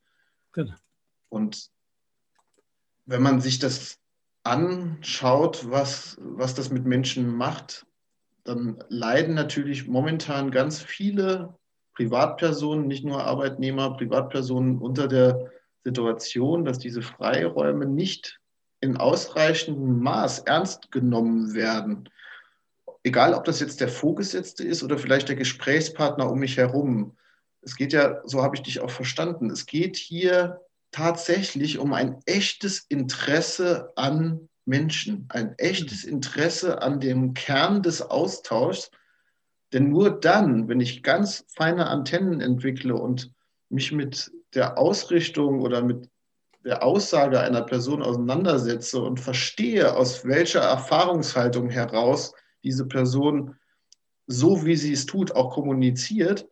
Genau. 0.51 0.73
Und 1.29 1.69
wenn 3.05 3.21
man 3.21 3.41
sich 3.41 3.59
das 3.59 3.99
anschaut, 4.43 5.69
was, 5.69 6.17
was 6.19 6.55
das 6.55 6.69
mit 6.69 6.85
Menschen 6.85 7.35
macht, 7.35 7.85
dann 8.43 8.83
leiden 8.89 9.33
natürlich 9.33 9.87
momentan 9.87 10.51
ganz 10.51 10.81
viele 10.81 11.57
Privatpersonen, 11.95 12.87
nicht 12.87 13.03
nur 13.03 13.23
Arbeitnehmer, 13.23 13.97
Privatpersonen 13.97 14.77
unter 14.79 15.07
der 15.07 15.51
Situation, 15.83 16.65
dass 16.65 16.77
diese 16.77 17.01
Freiräume 17.01 17.85
nicht 17.85 18.39
in 18.81 18.97
ausreichendem 18.97 19.99
Maß 19.99 20.39
ernst 20.39 20.91
genommen 20.91 21.53
werden. 21.53 22.09
Egal, 23.03 23.33
ob 23.33 23.45
das 23.45 23.59
jetzt 23.59 23.81
der 23.81 23.87
Vorgesetzte 23.87 24.63
ist 24.63 24.83
oder 24.83 24.97
vielleicht 24.97 25.29
der 25.29 25.35
Gesprächspartner 25.35 26.29
um 26.29 26.39
mich 26.39 26.57
herum. 26.57 27.17
Es 27.65 27.75
geht 27.75 27.93
ja, 27.93 28.22
so 28.25 28.43
habe 28.43 28.55
ich 28.55 28.62
dich 28.62 28.79
auch 28.79 28.91
verstanden, 28.91 29.50
es 29.50 29.65
geht 29.65 29.98
hier 29.98 30.62
tatsächlich 30.91 31.79
um 31.79 31.93
ein 31.93 32.19
echtes 32.25 32.86
Interesse 32.88 33.91
an 33.95 34.50
Menschen, 34.65 35.25
ein 35.29 35.55
echtes 35.57 36.03
Interesse 36.03 36.81
an 36.81 37.00
dem 37.00 37.34
Kern 37.34 37.81
des 37.81 38.03
Austauschs. 38.03 38.91
Denn 39.74 39.89
nur 39.89 40.12
dann, 40.12 40.67
wenn 40.67 40.79
ich 40.79 41.03
ganz 41.03 41.43
feine 41.48 41.88
Antennen 41.88 42.39
entwickle 42.39 42.95
und 42.95 43.31
mich 43.69 43.91
mit 43.91 44.31
der 44.53 44.77
Ausrichtung 44.77 45.60
oder 45.62 45.84
mit 45.84 46.07
der 46.63 46.84
Aussage 46.84 47.39
einer 47.39 47.63
Person 47.63 48.01
auseinandersetze 48.01 49.01
und 49.01 49.19
verstehe, 49.19 49.95
aus 49.95 50.24
welcher 50.24 50.62
Erfahrungshaltung 50.62 51.69
heraus 51.69 52.34
diese 52.63 52.86
Person 52.86 53.55
so, 54.27 54.65
wie 54.65 54.75
sie 54.75 54.93
es 54.93 55.05
tut, 55.05 55.34
auch 55.34 55.51
kommuniziert, 55.51 56.48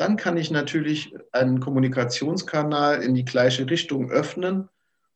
dann 0.00 0.16
kann 0.16 0.38
ich 0.38 0.50
natürlich 0.50 1.14
einen 1.30 1.60
Kommunikationskanal 1.60 3.02
in 3.02 3.14
die 3.14 3.26
gleiche 3.26 3.68
Richtung 3.68 4.10
öffnen 4.10 4.70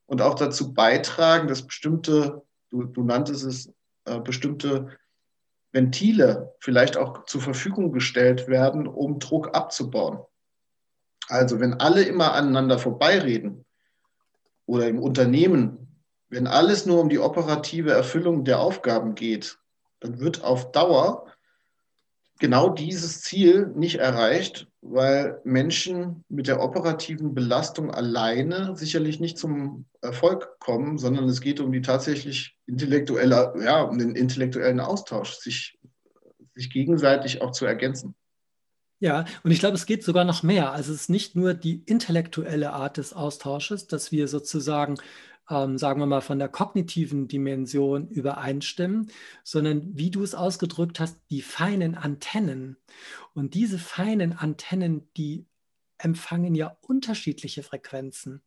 und 0.05 0.21
auch 0.21 0.35
dazu 0.35 0.75
beitragen, 0.75 1.49
dass 1.49 1.62
bestimmte, 1.62 2.43
du, 2.69 2.85
du 2.85 3.03
nanntest 3.03 3.45
es, 3.45 3.73
äh, 4.05 4.21
bestimmte 4.21 4.88
Ventile 5.73 6.55
vielleicht 6.61 6.99
auch 6.99 7.25
zur 7.25 7.41
Verfügung 7.41 7.93
gestellt 7.93 8.47
werden, 8.47 8.87
um 8.87 9.19
Druck 9.21 9.57
abzubauen. 9.57 10.19
Also 11.29 11.61
wenn 11.61 11.81
alle 11.81 12.03
immer 12.03 12.35
aneinander 12.35 12.79
vorbeireden 12.79 13.64
oder 14.67 14.87
im 14.87 14.99
Unternehmen, 14.99 16.03
wenn 16.29 16.47
alles 16.47 16.85
nur 16.85 17.00
um 17.00 17.09
die 17.09 17.19
operative 17.19 17.93
Erfüllung 17.93 18.45
der 18.45 18.61
Aufgaben 18.61 19.14
geht, 19.14 19.59
dann 20.00 20.21
wird 20.21 20.45
auf 20.45 20.73
Dauer 20.73 21.34
genau 22.38 22.69
dieses 22.69 23.21
Ziel 23.21 23.73
nicht 23.75 23.97
erreicht, 23.97 24.67
weil 24.81 25.41
Menschen 25.45 26.25
mit 26.29 26.47
der 26.47 26.61
operativen 26.61 27.35
Belastung 27.35 27.91
alleine 27.91 28.76
sicherlich 28.76 29.21
nicht 29.21 29.38
zum 29.38 29.87
Erfolg 30.03 30.59
kommen, 30.59 30.99
sondern 30.99 31.29
es 31.29 31.41
geht 31.41 31.61
um 31.61 31.73
die 31.73 31.81
tatsächlich 31.83 32.57
intellektuelle, 32.67 33.55
ja, 33.64 33.83
um 33.83 33.99
den 33.99 34.14
intellektuellen 34.14 34.81
Austausch, 34.81 35.35
sich, 35.35 35.79
sich 36.55 36.71
gegenseitig 36.71 37.41
auch 37.41 37.53
zu 37.53 37.67
ergänzen. 37.67 38.14
Ja, 39.00 39.25
und 39.43 39.50
ich 39.50 39.59
glaube, 39.59 39.75
es 39.75 39.87
geht 39.87 40.05
sogar 40.05 40.25
noch 40.25 40.43
mehr. 40.43 40.73
Also 40.73 40.93
es 40.93 41.03
ist 41.03 41.11
nicht 41.11 41.37
nur 41.37 41.53
die 41.53 41.83
intellektuelle 41.85 42.73
Art 42.73 42.97
des 42.97 43.12
Austausches, 43.12 43.87
dass 43.87 44.12
wir 44.12 44.29
sozusagen 44.29 44.97
ähm, 45.51 45.79
sagen 45.79 46.01
wir 46.01 46.07
mal, 46.07 46.21
von 46.21 46.39
der 46.39 46.49
kognitiven 46.49 47.29
Dimension 47.29 48.09
übereinstimmen, 48.09 49.11
sondern 49.43 49.97
wie 49.97 50.11
du 50.11 50.23
es 50.23 50.35
ausgedrückt 50.35 51.01
hast, 51.01 51.19
die 51.31 51.43
feinen 51.43 51.95
Antennen. 51.95 52.77
Und 53.35 53.55
diese 53.55 53.79
feinen 53.79 54.33
Antennen, 54.33 55.09
die 55.17 55.47
empfangen 55.99 56.55
ja 56.55 56.77
unterschiedliche 56.83 57.63
Frequenzen. 57.63 58.43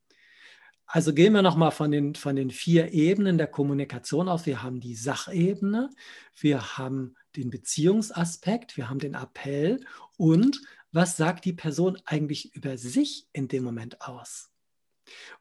Also 0.90 1.14
gehen 1.14 1.34
wir 1.34 1.42
nochmal 1.42 1.72
von 1.72 1.92
den, 1.92 2.16
von 2.16 2.38
den 2.38 2.50
vier 2.50 2.94
Ebenen 2.94 3.38
der 3.38 3.48
Kommunikation 3.48 4.30
aus. 4.30 4.46
Wir 4.46 4.64
haben 4.64 4.80
die 4.80 4.96
Sachebene, 4.96 5.90
wir 6.36 6.78
haben 6.78 7.16
den 7.36 7.50
Beziehungsaspekt, 7.50 8.78
wir 8.78 8.90
haben 8.90 9.00
den 9.00 9.14
Appell 9.14 9.82
und 10.16 10.62
was 10.94 11.18
sagt 11.18 11.44
die 11.44 11.54
Person 11.54 12.00
eigentlich 12.06 12.56
über 12.56 12.78
sich 12.78 13.28
in 13.34 13.50
dem 13.50 13.66
Moment 13.66 14.02
aus? 14.02 14.50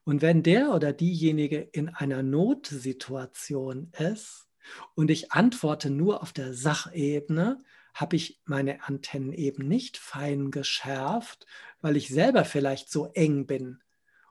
Und 0.05 0.23
wenn 0.23 0.43
der 0.43 0.73
oder 0.73 0.93
diejenige 0.93 1.59
in 1.59 1.89
einer 1.89 2.23
Notsituation 2.23 3.93
ist 3.99 4.47
und 4.95 5.11
ich 5.11 5.33
antworte 5.33 5.91
nur 5.91 6.23
auf 6.23 6.33
der 6.33 6.55
Sachebene, 6.55 7.59
habe 7.95 8.17
ich 8.17 8.41
meine 8.45 8.85
Antennen 8.85 9.33
eben 9.33 9.67
nicht 9.67 9.97
fein 9.97 10.51
geschärft, 10.51 11.47
weil 11.81 11.97
ich 11.97 12.09
selber 12.09 12.45
vielleicht 12.45 12.91
so 12.91 13.07
eng 13.15 13.47
bin 13.47 13.81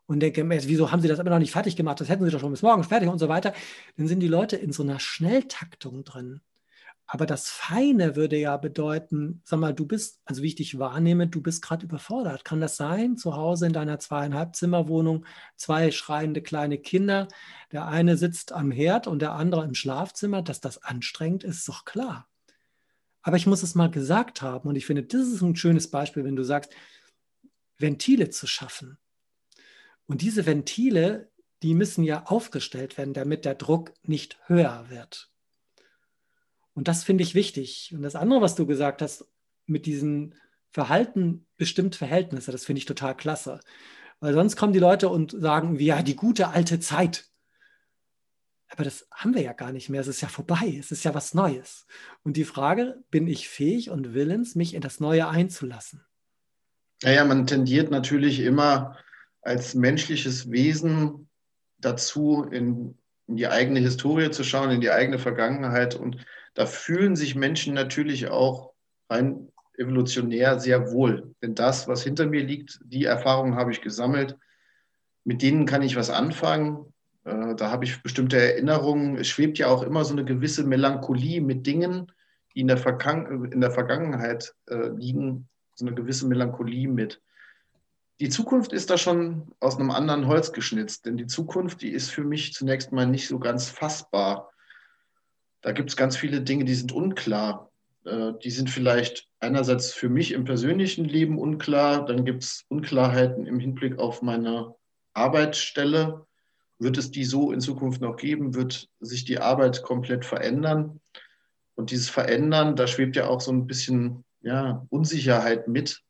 und 0.06 0.20
denke, 0.20 0.48
wieso 0.50 0.92
haben 0.92 1.02
Sie 1.02 1.08
das 1.08 1.20
immer 1.20 1.32
noch 1.32 1.40
nicht 1.40 1.52
fertig 1.52 1.76
gemacht? 1.76 2.00
Das 2.00 2.10
hätten 2.10 2.24
Sie 2.26 2.32
doch 2.32 2.40
schon 2.40 2.52
bis 2.52 2.62
morgen 2.62 2.84
fertig 2.84 3.10
und 3.10 3.18
so 3.18 3.28
weiter. 3.28 3.54
Dann 3.98 4.08
sind 4.08 4.20
die 4.20 4.28
Leute 4.28 4.56
in 4.56 4.72
so 4.72 4.84
einer 4.84 5.00
Schnelltaktung 5.00 6.04
drin. 6.04 6.42
Aber 7.08 7.28
das 7.28 7.50
Feine 7.50 8.16
würde 8.16 8.36
ja 8.36 8.58
bedeuten, 8.58 9.42
sag 9.44 9.60
mal, 9.60 9.74
du 9.74 9.86
bist, 9.86 10.22
also 10.26 10.42
wie 10.42 10.48
ich 10.48 10.56
dich 10.56 10.80
wahrnehme, 10.80 11.28
du 11.28 11.40
bist 11.40 11.62
gerade 11.62 11.86
überfordert. 11.86 12.44
Kann 12.44 12.62
das 12.62 12.78
sein? 12.78 13.16
Zu 13.16 13.36
Hause 13.36 13.68
in 13.68 13.74
deiner 13.74 14.00
zweieinhalb 14.00 14.56
Zimmerwohnung, 14.56 15.26
zwei 15.56 15.92
schreiende 15.92 16.42
kleine 16.42 16.80
Kinder, 16.80 17.28
der 17.72 17.86
eine 17.88 18.18
sitzt 18.18 18.54
am 18.54 18.72
Herd 18.72 19.06
und 19.06 19.22
der 19.22 19.34
andere 19.34 19.64
im 19.66 19.76
Schlafzimmer, 19.76 20.42
dass 20.42 20.62
das 20.62 20.82
anstrengend 20.82 21.44
ist, 21.44 21.60
ist 21.60 21.70
doch 21.70 21.86
klar. 21.86 22.28
Aber 23.22 23.38
ich 23.38 23.46
muss 23.46 23.64
es 23.64 23.76
mal 23.76 23.90
gesagt 23.92 24.42
haben 24.42 24.68
und 24.68 24.76
ich 24.76 24.86
finde, 24.86 25.04
das 25.04 25.28
ist 25.28 25.42
ein 25.42 25.56
schönes 25.56 25.90
Beispiel, 25.92 26.24
wenn 26.24 26.36
du 26.36 26.44
sagst, 26.44 26.72
Ventile 27.78 28.30
zu 28.30 28.48
schaffen. 28.48 28.98
Und 30.08 30.22
diese 30.22 30.46
Ventile, 30.46 31.30
die 31.62 31.74
müssen 31.76 32.04
ja 32.04 32.24
aufgestellt 32.26 32.98
werden, 32.98 33.14
damit 33.14 33.46
der 33.46 33.56
Druck 33.56 33.94
nicht 34.04 34.40
höher 34.48 34.90
wird. 34.90 35.32
Und 36.76 36.88
das 36.88 37.04
finde 37.04 37.24
ich 37.24 37.34
wichtig. 37.34 37.92
Und 37.96 38.04
das 38.04 38.16
andere, 38.16 38.42
was 38.42 38.56
du 38.56 38.68
gesagt 38.68 39.02
hast, 39.02 39.26
mit 39.66 39.86
diesem 39.86 40.34
Verhalten 40.70 41.48
bestimmt 41.58 41.96
Verhältnisse, 41.96 42.52
das 42.52 42.66
finde 42.66 42.80
ich 42.80 42.86
total 42.86 43.16
klasse. 43.16 43.62
Weil 44.20 44.34
sonst 44.34 44.58
kommen 44.58 44.74
die 44.74 44.80
Leute 44.80 45.10
und 45.10 45.32
sagen, 45.32 45.80
ja, 45.80 46.04
die 46.04 46.16
gute 46.16 46.50
alte 46.50 46.80
Zeit. 46.80 47.26
Aber 48.68 48.84
das 48.84 49.08
haben 49.12 49.34
wir 49.34 49.42
ja 49.42 49.54
gar 49.54 49.72
nicht 49.72 49.90
mehr. 49.90 50.02
Es 50.02 50.08
ist 50.08 50.22
ja 50.22 50.28
vorbei. 50.28 50.78
Es 50.80 50.92
ist 50.92 51.06
ja 51.06 51.14
was 51.14 51.34
Neues. 51.34 51.88
Und 52.24 52.36
die 52.36 52.44
Frage, 52.44 53.04
bin 53.10 53.28
ich 53.28 53.48
fähig 53.48 53.90
und 53.90 54.14
willens, 54.14 54.56
mich 54.56 54.74
in 54.74 54.82
das 54.82 55.00
Neue 55.00 55.28
einzulassen? 55.28 56.04
Naja, 57.04 57.24
man 57.24 57.48
tendiert 57.48 57.92
natürlich 57.92 58.40
immer 58.40 58.98
als 59.42 59.76
menschliches 59.76 60.52
Wesen 60.52 61.30
dazu, 61.78 62.44
in, 62.52 62.98
in 63.28 63.38
die 63.38 63.48
eigene 63.48 63.80
Historie 63.80 64.32
zu 64.32 64.44
schauen, 64.44 64.72
in 64.72 64.82
die 64.82 64.92
eigene 64.92 65.20
Vergangenheit 65.20 65.96
und 65.96 66.26
da 66.56 66.66
fühlen 66.66 67.16
sich 67.16 67.36
Menschen 67.36 67.74
natürlich 67.74 68.30
auch 68.30 68.74
rein 69.10 69.50
evolutionär 69.78 70.60
sehr 70.60 70.92
wohl. 70.92 71.36
Denn 71.42 71.54
das, 71.54 71.88
was 71.88 72.02
hinter 72.02 72.26
mir 72.26 72.44
liegt, 72.44 72.80
die 72.84 73.04
Erfahrungen 73.04 73.56
habe 73.56 73.72
ich 73.72 73.82
gesammelt. 73.82 74.38
Mit 75.26 75.42
denen 75.42 75.66
kann 75.66 75.82
ich 75.82 75.98
was 75.98 76.10
anfangen. 76.10 76.94
Äh, 77.26 77.56
da 77.56 77.72
habe 77.72 77.84
ich 77.84 78.02
bestimmte 78.02 78.38
Erinnerungen. 78.38 79.18
Es 79.18 79.28
schwebt 79.28 79.58
ja 79.58 79.68
auch 79.68 79.84
immer 79.84 80.06
so 80.06 80.14
eine 80.14 80.24
gewisse 80.24 80.64
Melancholie 80.64 81.42
mit 81.42 81.68
Dingen, 81.68 82.12
die 82.54 82.62
in 82.62 82.68
der, 82.68 82.78
Vergangen 82.78 83.52
in 83.52 83.60
der 83.60 83.72
Vergangenheit 83.72 84.56
äh, 84.68 84.88
liegen, 84.90 85.50
so 85.76 85.86
eine 85.86 85.94
gewisse 85.94 86.26
Melancholie 86.26 86.88
mit. 86.88 87.22
Die 88.22 88.30
Zukunft 88.30 88.72
ist 88.72 88.90
da 88.90 88.98
schon 88.98 89.52
aus 89.60 89.78
einem 89.78 89.92
anderen 89.92 90.28
Holz 90.28 90.54
geschnitzt, 90.54 91.06
denn 91.06 91.18
die 91.18 91.28
Zukunft, 91.28 91.82
die 91.82 91.92
ist 91.92 92.12
für 92.12 92.24
mich 92.24 92.54
zunächst 92.54 92.94
mal 92.94 93.06
nicht 93.06 93.28
so 93.28 93.40
ganz 93.40 93.68
fassbar 93.68 94.52
da 95.66 95.72
gibt 95.72 95.90
es 95.90 95.98
ganz 95.98 96.16
viele 96.16 96.42
Dinge, 96.42 96.64
die 96.64 96.76
sind 96.76 96.92
unklar. 96.92 97.72
Äh, 98.04 98.34
die 98.44 98.52
sind 98.52 98.70
vielleicht 98.70 99.28
einerseits 99.40 99.94
für 99.94 100.10
mich 100.10 100.32
im 100.32 100.46
persönlichen 100.46 101.06
Leben 101.06 101.40
unklar, 101.40 102.06
dann 102.06 102.24
gibt 102.24 102.44
es 102.44 102.66
Unklarheiten 102.70 103.48
im 103.48 103.60
Hinblick 103.60 103.98
auf 103.98 104.22
meine 104.22 104.76
Arbeitsstelle. 105.16 106.28
Wird 106.78 107.00
es 107.00 107.10
die 107.10 107.26
so 107.26 107.52
in 107.52 107.62
Zukunft 107.62 108.00
noch 108.00 108.16
geben? 108.16 108.54
Wird 108.54 108.90
sich 109.00 109.26
die 109.26 109.40
Arbeit 109.40 109.82
komplett 109.82 110.24
verändern? 110.24 111.02
Und 111.74 111.90
dieses 111.90 112.10
Verändern, 112.10 112.76
da 112.76 112.86
schwebt 112.86 113.16
ja 113.16 113.28
auch 113.28 113.42
so 113.42 113.52
ein 113.52 113.66
bisschen 113.66 114.24
ja, 114.42 114.86
Unsicherheit 114.90 115.68
mit. 115.68 116.04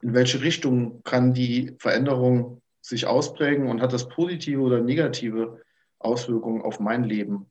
In 0.00 0.12
welche 0.12 0.40
Richtung 0.40 1.04
kann 1.04 1.34
die 1.34 1.76
Veränderung 1.78 2.60
sich 2.80 3.06
ausprägen 3.06 3.68
und 3.68 3.80
hat 3.80 3.92
das 3.92 4.08
positive 4.08 4.60
oder 4.60 4.80
negative 4.80 5.60
Auswirkungen 6.00 6.62
auf 6.62 6.80
mein 6.80 7.04
Leben. 7.04 7.46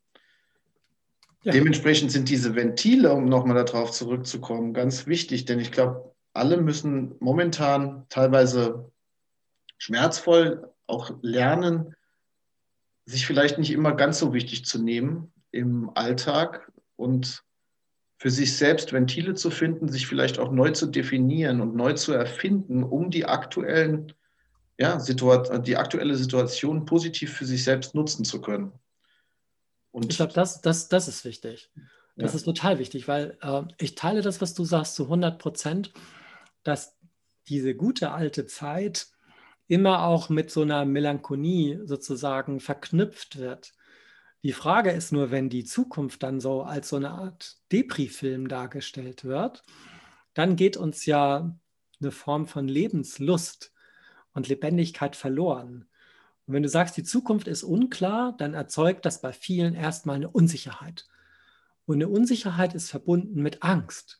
Ja. 1.43 1.53
Dementsprechend 1.53 2.11
sind 2.11 2.29
diese 2.29 2.55
Ventile, 2.55 3.13
um 3.13 3.25
nochmal 3.25 3.63
darauf 3.63 3.91
zurückzukommen, 3.91 4.73
ganz 4.73 5.07
wichtig, 5.07 5.45
denn 5.45 5.59
ich 5.59 5.71
glaube, 5.71 6.13
alle 6.33 6.57
müssen 6.57 7.15
momentan 7.19 8.05
teilweise 8.09 8.91
schmerzvoll 9.77 10.71
auch 10.85 11.11
lernen, 11.21 11.95
sich 13.05 13.25
vielleicht 13.25 13.57
nicht 13.57 13.71
immer 13.71 13.95
ganz 13.95 14.19
so 14.19 14.33
wichtig 14.33 14.65
zu 14.65 14.81
nehmen 14.81 15.33
im 15.51 15.89
Alltag 15.95 16.71
und 16.95 17.43
für 18.17 18.29
sich 18.29 18.55
selbst 18.55 18.93
Ventile 18.93 19.33
zu 19.33 19.49
finden, 19.49 19.89
sich 19.89 20.05
vielleicht 20.05 20.37
auch 20.37 20.51
neu 20.51 20.69
zu 20.71 20.85
definieren 20.85 21.59
und 21.59 21.75
neu 21.75 21.93
zu 21.93 22.13
erfinden, 22.13 22.83
um 22.83 23.09
die 23.09 23.25
aktuellen 23.25 24.13
ja, 24.81 24.97
die 24.97 25.77
aktuelle 25.77 26.15
Situation 26.15 26.85
positiv 26.85 27.33
für 27.33 27.45
sich 27.45 27.63
selbst 27.63 27.93
nutzen 27.93 28.25
zu 28.25 28.41
können. 28.41 28.71
Und 29.91 30.09
ich 30.09 30.17
glaube, 30.17 30.33
das, 30.33 30.61
das, 30.61 30.89
das 30.89 31.07
ist 31.07 31.25
wichtig. 31.25 31.69
Das 32.15 32.31
ja. 32.31 32.37
ist 32.37 32.43
total 32.43 32.79
wichtig, 32.79 33.07
weil 33.07 33.37
äh, 33.41 33.63
ich 33.77 33.95
teile 33.95 34.21
das, 34.21 34.41
was 34.41 34.53
du 34.53 34.63
sagst, 34.63 34.95
zu 34.95 35.03
100 35.03 35.39
Prozent, 35.39 35.91
dass 36.63 36.97
diese 37.47 37.75
gute 37.75 38.11
alte 38.11 38.45
Zeit 38.45 39.07
immer 39.67 40.03
auch 40.03 40.29
mit 40.29 40.51
so 40.51 40.61
einer 40.61 40.85
Melancholie 40.85 41.85
sozusagen 41.85 42.59
verknüpft 42.59 43.37
wird. 43.37 43.73
Die 44.43 44.53
Frage 44.53 44.91
ist 44.91 45.11
nur, 45.11 45.31
wenn 45.31 45.49
die 45.49 45.63
Zukunft 45.63 46.23
dann 46.23 46.39
so 46.39 46.63
als 46.63 46.89
so 46.89 46.97
eine 46.97 47.11
Art 47.11 47.57
Depri-Film 47.71 48.47
dargestellt 48.47 49.23
wird, 49.23 49.63
dann 50.33 50.55
geht 50.55 50.77
uns 50.77 51.05
ja 51.05 51.55
eine 52.01 52.11
Form 52.11 52.47
von 52.47 52.67
Lebenslust 52.67 53.71
und 54.33 54.47
Lebendigkeit 54.47 55.15
verloren. 55.15 55.87
Und 56.51 56.55
wenn 56.55 56.63
du 56.63 56.69
sagst, 56.69 56.97
die 56.97 57.03
Zukunft 57.03 57.47
ist 57.47 57.63
unklar, 57.63 58.35
dann 58.37 58.53
erzeugt 58.53 59.05
das 59.05 59.21
bei 59.21 59.31
vielen 59.31 59.73
erstmal 59.73 60.17
eine 60.17 60.29
Unsicherheit. 60.29 61.07
Und 61.85 61.95
eine 61.95 62.09
Unsicherheit 62.09 62.73
ist 62.73 62.89
verbunden 62.89 63.41
mit 63.41 63.63
Angst. 63.63 64.19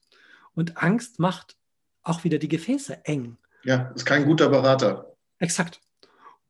Und 0.55 0.77
Angst 0.77 1.19
macht 1.19 1.57
auch 2.03 2.23
wieder 2.23 2.37
die 2.37 2.47
Gefäße 2.47 3.03
eng. 3.03 3.35
Ja, 3.65 3.91
ist 3.95 4.05
kein 4.05 4.23
guter 4.23 4.47
Berater. 4.47 5.13
Exakt. 5.39 5.81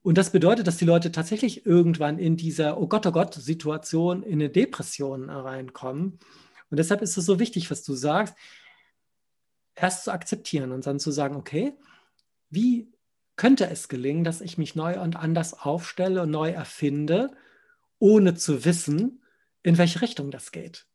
Und 0.04 0.20
das 0.20 0.32
bedeutet, 0.32 0.68
dass 0.68 0.78
die 0.78 0.86
Leute 0.86 1.12
tatsächlich 1.12 1.66
irgendwann 1.66 2.20
in 2.20 2.38
dieser 2.38 2.80
Oh 2.80 2.86
Gott, 2.86 3.08
oh 3.08 3.12
Gott 3.12 3.34
Situation 3.34 4.22
in 4.22 4.34
eine 4.34 4.52
Depression 4.52 5.32
reinkommen. 5.32 6.20
Und 6.70 6.78
deshalb 6.78 7.02
ist 7.02 7.18
es 7.18 7.26
so 7.26 7.40
wichtig, 7.40 7.72
was 7.72 7.82
du 7.82 7.96
sagst, 7.96 8.36
erst 9.74 10.04
zu 10.04 10.14
akzeptieren 10.14 10.74
und 10.74 10.86
dann 10.86 11.00
zu 11.00 11.10
sagen, 11.10 11.36
okay, 11.38 11.74
wie 12.52 12.88
könnte 13.36 13.70
es 13.70 13.88
gelingen, 13.88 14.24
dass 14.24 14.42
ich 14.42 14.58
mich 14.58 14.76
neu 14.76 15.00
und 15.00 15.16
anders 15.16 15.54
aufstelle 15.54 16.24
und 16.24 16.32
neu 16.32 16.50
erfinde, 16.50 17.32
ohne 18.00 18.36
zu 18.36 18.66
wissen, 18.66 19.22
in 19.64 19.78
welche 19.78 20.02
Richtung 20.02 20.32
das 20.32 20.52
geht. 20.52 20.88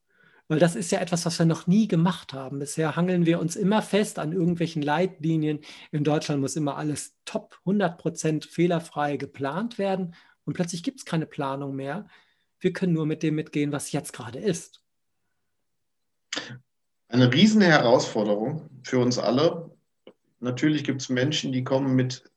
Weil 0.49 0.61
das 0.61 0.77
ist 0.77 0.93
ja 0.93 1.01
etwas, 1.01 1.27
was 1.27 1.39
wir 1.39 1.47
noch 1.47 1.67
nie 1.67 1.89
gemacht 1.89 2.33
haben. 2.33 2.61
Bisher 2.61 2.95
hangeln 2.95 3.27
wir 3.27 3.41
uns 3.41 3.57
immer 3.57 3.83
fest 3.83 4.19
an 4.19 4.33
irgendwelchen 4.33 4.83
Leitlinien. 4.83 5.61
In 5.91 6.05
Deutschland 6.05 6.41
muss 6.41 6.55
immer 6.55 6.77
alles 6.77 7.17
top 7.25 7.59
100% 7.67 8.49
fehlerfrei 8.49 9.17
geplant 9.17 9.79
werden. 9.79 10.15
Und 10.45 10.55
plötzlich 10.55 10.85
gibt 10.85 11.01
es 11.01 11.05
keine 11.05 11.27
Planung 11.27 11.75
mehr. 11.75 12.07
Wir 12.61 12.73
können 12.73 12.93
nur 12.93 13.07
mit 13.07 13.25
dem 13.25 13.35
mitgehen, 13.35 13.73
was 13.73 13.91
jetzt 13.91 14.13
gerade 14.13 14.39
ist. 14.39 14.83
Eine 17.09 17.33
riesen 17.33 17.61
Herausforderung 17.61 18.69
für 18.83 18.99
uns 18.99 19.19
alle. 19.19 19.76
Natürlich 20.41 20.85
gibt 20.85 21.03
es 21.03 21.09
Menschen, 21.09 21.53
die 21.53 21.65
kommen 21.65 21.95
mit 21.95 22.31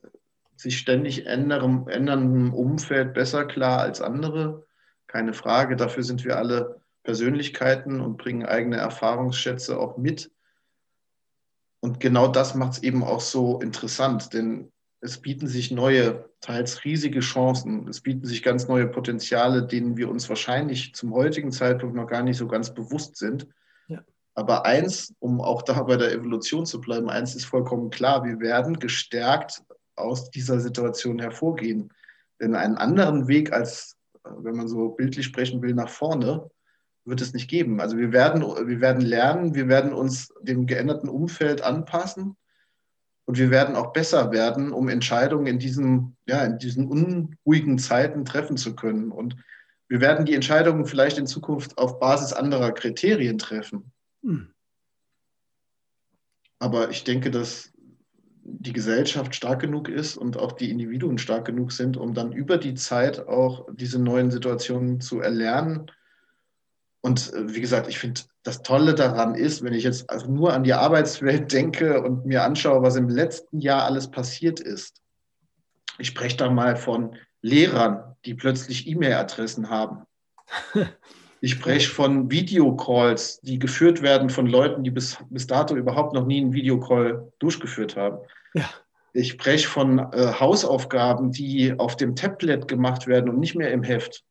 sich 0.56 0.78
ständig 0.78 1.26
änderem, 1.26 1.88
änderndem 1.88 2.54
Umfeld 2.54 3.14
besser 3.14 3.46
klar 3.46 3.80
als 3.80 4.02
andere. 4.02 4.66
Keine 5.08 5.34
Frage, 5.34 5.76
dafür 5.76 6.04
sind 6.04 6.26
wir 6.26 6.38
alle 6.38 6.82
Persönlichkeiten 7.04 8.02
und 8.02 8.18
bringen 8.18 8.46
eigene 8.46 8.78
Erfahrungsschätze 8.78 9.80
auch 9.80 9.98
mit. 9.98 10.32
Und 11.80 12.00
genau 12.00 12.28
das 12.28 12.56
macht 12.56 12.74
es 12.74 12.84
eben 12.84 13.04
auch 13.04 13.22
so 13.22 13.62
interessant, 13.62 14.34
denn 14.34 14.72
es 15.02 15.22
bieten 15.22 15.48
sich 15.48 15.72
neue, 15.72 16.30
teils 16.42 16.84
riesige 16.84 17.22
Chancen, 17.22 17.88
es 17.88 18.02
bieten 18.02 18.26
sich 18.26 18.44
ganz 18.44 18.68
neue 18.68 18.88
Potenziale, 18.88 19.66
denen 19.66 19.96
wir 19.96 20.10
uns 20.10 20.28
wahrscheinlich 20.28 20.94
zum 20.94 21.14
heutigen 21.14 21.52
Zeitpunkt 21.52 21.96
noch 21.96 22.08
gar 22.08 22.22
nicht 22.22 22.38
so 22.38 22.48
ganz 22.48 22.74
bewusst 22.74 23.16
sind. 23.16 23.48
Aber 24.36 24.66
eins, 24.66 25.14
um 25.20 25.42
auch 25.42 25.62
da 25.62 25.84
bei 25.84 25.98
der 25.98 26.12
Evolution 26.12 26.66
zu 26.66 26.80
bleiben, 26.80 27.10
eins 27.10 27.36
ist 27.36 27.46
vollkommen 27.46 27.90
klar, 27.90 28.24
wir 28.24 28.40
werden 28.40 28.80
gestärkt 28.80 29.64
aus 29.96 30.30
dieser 30.32 30.60
Situation 30.60 31.20
hervorgehen. 31.20 31.92
Denn 32.40 32.56
einen 32.56 32.78
anderen 32.78 33.28
Weg 33.28 33.52
als, 33.52 33.98
wenn 34.24 34.56
man 34.56 34.68
so 34.68 34.90
bildlich 34.90 35.26
sprechen 35.26 35.62
will, 35.62 35.74
nach 35.74 35.90
vorne, 35.90 36.50
wird 37.06 37.22
es 37.22 37.34
nicht 37.34 37.50
geben. 37.50 37.82
Also 37.82 37.98
wir 37.98 38.12
werden, 38.12 38.42
wir 38.42 38.82
werden 38.82 39.02
lernen, 39.02 39.56
wir 39.56 39.68
werden 39.68 39.94
uns 39.94 40.34
dem 40.42 40.66
geänderten 40.68 41.10
Umfeld 41.10 41.62
anpassen 41.62 42.38
und 43.26 43.38
wir 43.38 43.52
werden 43.52 43.76
auch 43.76 43.94
besser 43.94 44.32
werden, 44.32 44.72
um 44.72 44.90
Entscheidungen 44.90 45.48
in 45.48 45.60
diesen, 45.60 46.18
ja, 46.28 46.44
in 46.44 46.58
diesen 46.58 46.88
unruhigen 46.88 47.78
Zeiten 47.78 48.26
treffen 48.26 48.58
zu 48.58 48.76
können. 48.76 49.12
Und 49.12 49.36
wir 49.88 50.02
werden 50.02 50.26
die 50.26 50.36
Entscheidungen 50.36 50.86
vielleicht 50.86 51.18
in 51.18 51.28
Zukunft 51.28 51.78
auf 51.78 52.00
Basis 52.00 52.34
anderer 52.34 52.72
Kriterien 52.72 53.38
treffen. 53.38 53.92
Hm. 54.24 54.54
Aber 56.60 56.90
ich 56.90 57.04
denke, 57.04 57.32
dass 57.32 57.72
die 58.44 58.74
Gesellschaft 58.74 59.36
stark 59.36 59.62
genug 59.62 59.88
ist 59.90 60.18
und 60.18 60.38
auch 60.38 60.52
die 60.52 60.70
Individuen 60.70 61.18
stark 61.18 61.46
genug 61.46 61.72
sind, 61.72 61.98
um 61.98 62.14
dann 62.14 62.32
über 62.32 62.58
die 62.58 62.74
Zeit 62.74 63.28
auch 63.28 63.68
diese 63.72 64.00
neuen 64.00 64.32
Situationen 64.32 65.00
zu 65.00 65.20
erlernen. 65.20 65.92
Und 67.02 67.32
äh, 67.34 67.54
wie 67.54 67.62
gesagt, 67.62 67.88
ich 67.88 68.00
finde, 68.00 68.22
das 68.44 68.62
Tolle 68.62 68.96
daran 68.96 69.36
ist, 69.36 69.64
wenn 69.64 69.74
ich 69.74 69.84
jetzt 69.84 70.10
also 70.10 70.30
nur 70.30 70.54
an 70.54 70.64
die 70.64 70.74
Arbeitswelt 70.74 71.52
denke 71.54 72.02
und 72.02 72.26
mir 72.26 72.44
anschaue, 72.44 72.82
was 72.82 72.96
im 72.96 73.10
letzten 73.10 73.60
Jahr 73.60 73.84
alles 73.84 74.12
passiert 74.12 74.60
ist. 74.60 75.02
Ich 75.98 76.08
spreche 76.08 76.38
da 76.38 76.50
mal 76.50 76.76
von 76.76 77.16
Lehrern, 77.42 78.16
die 78.26 78.34
plötzlich 78.34 78.88
E-Mail-Adressen 78.88 79.70
haben. 79.70 80.06
Ich 81.42 81.52
spreche 81.52 81.90
von 81.90 82.30
Videocalls, 82.30 83.40
die 83.42 83.60
geführt 83.60 84.02
werden 84.02 84.30
von 84.30 84.46
Leuten, 84.46 84.84
die 84.84 84.92
bis, 84.92 85.18
bis 85.30 85.48
dato 85.48 85.76
überhaupt 85.76 86.14
noch 86.14 86.26
nie 86.26 86.42
einen 86.42 86.54
Videocall 86.54 87.32
durchgeführt 87.40 87.96
haben. 87.96 88.18
Ja. 88.54 88.70
Ich 89.14 89.30
spreche 89.32 89.68
von 89.68 90.00
äh, 90.00 90.34
Hausaufgaben, 90.40 91.32
die 91.32 91.74
auf 91.78 91.96
dem 91.96 92.16
Tablet 92.16 92.68
gemacht 92.68 93.08
werden 93.08 93.30
und 93.30 93.40
nicht 93.40 93.56
mehr 93.56 93.72
im 93.72 93.84
Heft. 93.84 94.24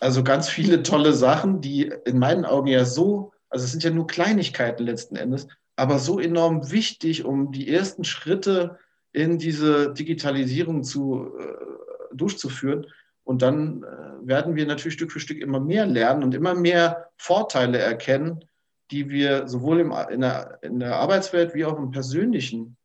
Also 0.00 0.22
ganz 0.22 0.48
viele 0.48 0.82
tolle 0.82 1.12
Sachen, 1.12 1.60
die 1.60 1.92
in 2.04 2.18
meinen 2.18 2.44
Augen 2.44 2.68
ja 2.68 2.84
so, 2.84 3.32
also 3.48 3.64
es 3.64 3.72
sind 3.72 3.84
ja 3.84 3.90
nur 3.90 4.06
Kleinigkeiten 4.06 4.84
letzten 4.84 5.16
Endes, 5.16 5.46
aber 5.76 5.98
so 5.98 6.20
enorm 6.20 6.70
wichtig, 6.70 7.24
um 7.24 7.52
die 7.52 7.72
ersten 7.72 8.04
Schritte 8.04 8.78
in 9.12 9.38
diese 9.38 9.92
Digitalisierung 9.92 10.82
zu, 10.82 11.30
äh, 11.38 12.14
durchzuführen. 12.14 12.86
Und 13.24 13.42
dann 13.42 13.82
äh, 13.82 14.26
werden 14.26 14.56
wir 14.56 14.66
natürlich 14.66 14.94
Stück 14.94 15.12
für 15.12 15.20
Stück 15.20 15.40
immer 15.40 15.60
mehr 15.60 15.86
lernen 15.86 16.24
und 16.24 16.34
immer 16.34 16.54
mehr 16.54 17.10
Vorteile 17.16 17.78
erkennen, 17.78 18.44
die 18.90 19.08
wir 19.08 19.48
sowohl 19.48 19.80
im, 19.80 19.92
in, 20.10 20.20
der, 20.20 20.58
in 20.62 20.80
der 20.80 20.96
Arbeitswelt 20.96 21.54
wie 21.54 21.64
auch 21.64 21.78
im 21.78 21.90
persönlichen 21.90 22.76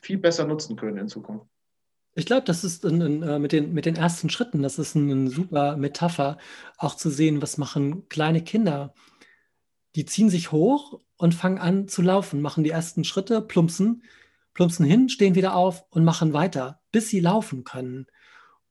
viel 0.00 0.18
besser 0.18 0.46
nutzen 0.46 0.76
können 0.76 0.96
in 0.96 1.08
Zukunft. 1.08 1.46
Ich 2.14 2.26
glaube, 2.26 2.44
das 2.44 2.64
ist 2.64 2.84
ein, 2.84 3.00
ein, 3.00 3.22
äh, 3.22 3.38
mit, 3.38 3.52
den, 3.52 3.72
mit 3.72 3.86
den 3.86 3.96
ersten 3.96 4.30
Schritten, 4.30 4.62
das 4.62 4.78
ist 4.78 4.96
eine 4.96 5.28
super 5.30 5.76
Metapher, 5.76 6.38
auch 6.76 6.96
zu 6.96 7.08
sehen, 7.10 7.40
was 7.40 7.56
machen 7.56 8.08
kleine 8.08 8.42
Kinder. 8.42 8.94
Die 9.94 10.06
ziehen 10.06 10.30
sich 10.30 10.52
hoch 10.52 11.00
und 11.16 11.34
fangen 11.34 11.58
an 11.58 11.86
zu 11.86 12.02
laufen, 12.02 12.40
machen 12.40 12.64
die 12.64 12.70
ersten 12.70 13.04
Schritte, 13.04 13.40
plumpsen, 13.40 14.02
plumpsen 14.54 14.84
hin, 14.84 15.08
stehen 15.08 15.34
wieder 15.34 15.54
auf 15.54 15.84
und 15.90 16.04
machen 16.04 16.32
weiter, 16.32 16.80
bis 16.90 17.08
sie 17.08 17.20
laufen 17.20 17.62
können. 17.62 18.06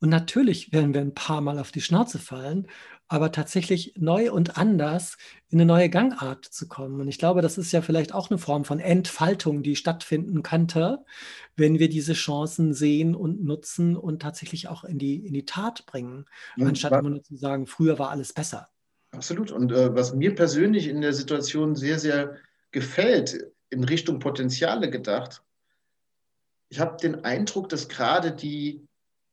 Und 0.01 0.09
natürlich 0.09 0.71
werden 0.71 0.93
wir 0.93 1.01
ein 1.01 1.13
paar 1.13 1.41
Mal 1.41 1.59
auf 1.59 1.71
die 1.71 1.81
Schnauze 1.81 2.19
fallen, 2.19 2.67
aber 3.09 3.31
tatsächlich 3.31 3.93
neu 3.97 4.31
und 4.31 4.55
anders 4.55 5.17
in 5.49 5.59
eine 5.59 5.65
neue 5.65 5.89
Gangart 5.89 6.45
zu 6.45 6.67
kommen. 6.67 7.01
Und 7.01 7.07
ich 7.07 7.17
glaube, 7.17 7.41
das 7.41 7.57
ist 7.57 7.71
ja 7.71 7.81
vielleicht 7.81 8.13
auch 8.13 8.29
eine 8.29 8.37
Form 8.37 8.65
von 8.65 8.79
Entfaltung, 8.79 9.63
die 9.63 9.75
stattfinden 9.75 10.43
könnte, 10.43 11.03
wenn 11.57 11.79
wir 11.79 11.89
diese 11.89 12.13
Chancen 12.13 12.73
sehen 12.73 13.15
und 13.15 13.43
nutzen 13.43 13.97
und 13.97 14.21
tatsächlich 14.21 14.67
auch 14.67 14.83
in 14.83 14.99
die, 14.99 15.25
in 15.25 15.33
die 15.33 15.45
Tat 15.45 15.85
bringen, 15.87 16.25
ja, 16.55 16.67
anstatt 16.67 16.93
immer 16.93 17.09
nur 17.09 17.23
zu 17.23 17.35
sagen, 17.35 17.65
früher 17.65 17.97
war 17.97 18.11
alles 18.11 18.31
besser. 18.31 18.69
Absolut. 19.11 19.51
Und 19.51 19.71
äh, 19.71 19.93
was 19.95 20.13
mir 20.13 20.35
persönlich 20.35 20.87
in 20.87 21.01
der 21.01 21.13
Situation 21.13 21.75
sehr, 21.75 21.97
sehr 21.97 22.35
gefällt, 22.71 23.51
in 23.71 23.83
Richtung 23.83 24.19
Potenziale 24.19 24.89
gedacht, 24.91 25.41
ich 26.69 26.79
habe 26.79 26.97
den 27.01 27.25
Eindruck, 27.25 27.69
dass 27.69 27.89
gerade 27.89 28.31
die 28.31 28.87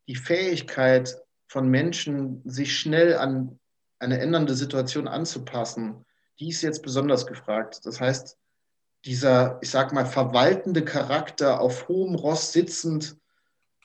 die 0.09 0.17
Fähigkeit 0.17 1.17
von 1.49 1.69
Menschen, 1.69 2.43
sich 2.45 2.77
schnell 2.77 3.17
an 3.17 3.59
eine 3.99 4.21
ändernde 4.21 4.55
Situation 4.55 5.09
anzupassen, 5.09 6.05
die 6.39 6.49
ist 6.49 6.63
jetzt 6.63 6.83
besonders 6.83 7.27
gefragt. 7.27 7.81
Das 7.85 8.01
heißt, 8.01 8.37
dieser, 9.05 9.59
ich 9.63 9.71
sag 9.71 9.93
mal, 9.93 10.05
verwaltende 10.05 10.85
Charakter 10.85 11.61
auf 11.61 11.89
hohem 11.89 12.15
Ross 12.15 12.53
sitzend, 12.53 13.17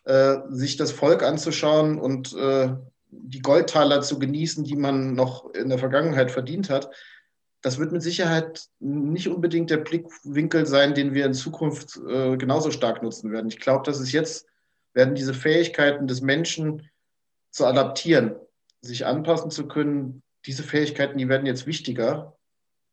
äh, 0.04 0.38
sich 0.50 0.78
das 0.78 0.92
Volk 0.92 1.24
anzuschauen 1.24 2.00
und 2.00 2.34
äh, 2.34 2.76
die 3.12 3.42
Goldtaler 3.42 4.02
zu 4.02 4.20
genießen, 4.20 4.64
die 4.64 4.76
man 4.76 5.14
noch 5.14 5.54
in 5.54 5.70
der 5.70 5.78
Vergangenheit 5.78 6.32
verdient 6.32 6.70
hat. 6.70 6.90
Das 7.62 7.78
wird 7.78 7.92
mit 7.92 8.02
Sicherheit 8.02 8.68
nicht 8.80 9.28
unbedingt 9.28 9.70
der 9.70 9.78
Blickwinkel 9.78 10.66
sein, 10.66 10.96
den 10.96 11.14
wir 11.14 11.26
in 11.26 11.36
Zukunft 11.36 12.00
äh, 12.08 12.36
genauso 12.38 12.72
stark 12.72 13.04
nutzen 13.04 13.32
werden. 13.32 13.50
Ich 13.50 13.60
glaube, 13.60 13.84
dass 13.86 14.00
es 14.00 14.12
jetzt 14.12 14.48
werden 14.94 15.16
diese 15.16 15.34
Fähigkeiten 15.34 16.08
des 16.08 16.22
Menschen 16.22 16.90
zu 17.52 17.66
adaptieren, 17.66 18.36
sich 18.82 19.06
anpassen 19.06 19.52
zu 19.52 19.68
können, 19.68 20.24
diese 20.46 20.64
Fähigkeiten, 20.64 21.18
die 21.18 21.30
werden 21.30 21.46
jetzt 21.46 21.68
wichtiger 21.68 22.36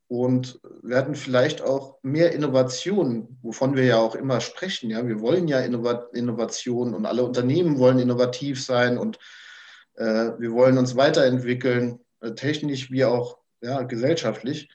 und 0.08 0.60
werden 0.82 1.14
vielleicht 1.14 1.62
auch 1.62 1.98
mehr 2.02 2.32
Innovationen, 2.32 3.38
wovon 3.42 3.76
wir 3.76 3.84
ja 3.84 3.98
auch 3.98 4.14
immer 4.14 4.40
sprechen. 4.40 4.90
Ja, 4.90 5.06
wir 5.06 5.20
wollen 5.20 5.48
ja 5.48 5.60
Innovationen 5.60 6.94
und 6.94 7.06
alle 7.06 7.24
Unternehmen 7.24 7.78
wollen 7.78 7.98
innovativ 7.98 8.62
sein 8.64 8.98
und 8.98 9.18
äh, 9.94 10.32
wir 10.38 10.52
wollen 10.52 10.78
uns 10.78 10.96
weiterentwickeln, 10.96 12.00
äh, 12.20 12.32
technisch 12.32 12.90
wie 12.90 13.04
auch 13.04 13.38
ja, 13.60 13.82
gesellschaftlich. 13.82 14.70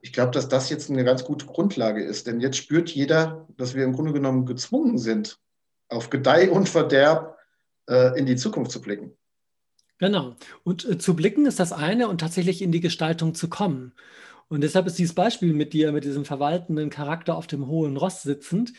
Ich 0.00 0.12
glaube, 0.12 0.32
dass 0.32 0.48
das 0.48 0.70
jetzt 0.70 0.90
eine 0.90 1.04
ganz 1.04 1.24
gute 1.24 1.46
Grundlage 1.46 2.02
ist, 2.02 2.26
denn 2.26 2.40
jetzt 2.40 2.56
spürt 2.56 2.90
jeder, 2.90 3.46
dass 3.56 3.74
wir 3.74 3.84
im 3.84 3.92
Grunde 3.92 4.12
genommen 4.12 4.46
gezwungen 4.46 4.98
sind, 4.98 5.38
auf 5.92 6.10
Gedeih 6.10 6.50
und 6.50 6.68
Verderb 6.68 7.38
äh, 7.88 8.18
in 8.18 8.26
die 8.26 8.36
Zukunft 8.36 8.70
zu 8.70 8.80
blicken. 8.80 9.16
Genau. 9.98 10.36
Und 10.64 10.84
äh, 10.84 10.98
zu 10.98 11.14
blicken 11.14 11.46
ist 11.46 11.60
das 11.60 11.72
eine 11.72 12.08
und 12.08 12.20
tatsächlich 12.20 12.62
in 12.62 12.72
die 12.72 12.80
Gestaltung 12.80 13.34
zu 13.34 13.48
kommen. 13.48 13.94
Und 14.48 14.62
deshalb 14.62 14.86
ist 14.86 14.98
dieses 14.98 15.14
Beispiel 15.14 15.54
mit 15.54 15.72
dir, 15.72 15.92
mit 15.92 16.04
diesem 16.04 16.24
verwaltenden 16.24 16.90
Charakter 16.90 17.36
auf 17.36 17.46
dem 17.46 17.66
hohen 17.66 17.96
Ross 17.96 18.22
sitzend, 18.22 18.72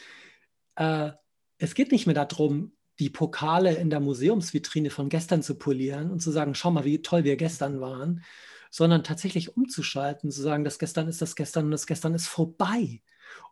äh, 0.76 1.12
es 1.58 1.76
geht 1.76 1.92
nicht 1.92 2.08
mehr 2.08 2.26
darum, 2.26 2.74
die 3.00 3.10
Pokale 3.10 3.74
in 3.74 3.90
der 3.90 4.00
Museumsvitrine 4.00 4.90
von 4.90 5.10
gestern 5.10 5.42
zu 5.42 5.56
polieren 5.56 6.12
und 6.12 6.20
zu 6.20 6.32
sagen, 6.32 6.56
schau 6.56 6.72
mal, 6.72 6.84
wie 6.84 7.02
toll 7.02 7.24
wir 7.24 7.38
gestern 7.38 7.82
waren, 7.82 8.24
sondern 8.70 9.04
tatsächlich 9.04 9.56
umzuschalten, 9.56 10.30
zu 10.30 10.42
sagen, 10.42 10.64
das 10.64 10.78
gestern 10.78 11.08
ist 11.08 11.22
das 11.22 11.36
gestern 11.36 11.66
und 11.66 11.72
das 11.72 11.88
gestern 11.88 12.14
ist 12.14 12.28
vorbei. 12.28 13.02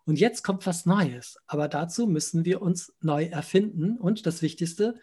Und 0.05 0.19
jetzt 0.19 0.43
kommt 0.43 0.65
was 0.65 0.85
Neues. 0.85 1.37
Aber 1.47 1.67
dazu 1.67 2.07
müssen 2.07 2.45
wir 2.45 2.61
uns 2.61 2.93
neu 3.01 3.25
erfinden 3.25 3.97
und 3.97 4.25
das 4.25 4.41
Wichtigste, 4.41 4.99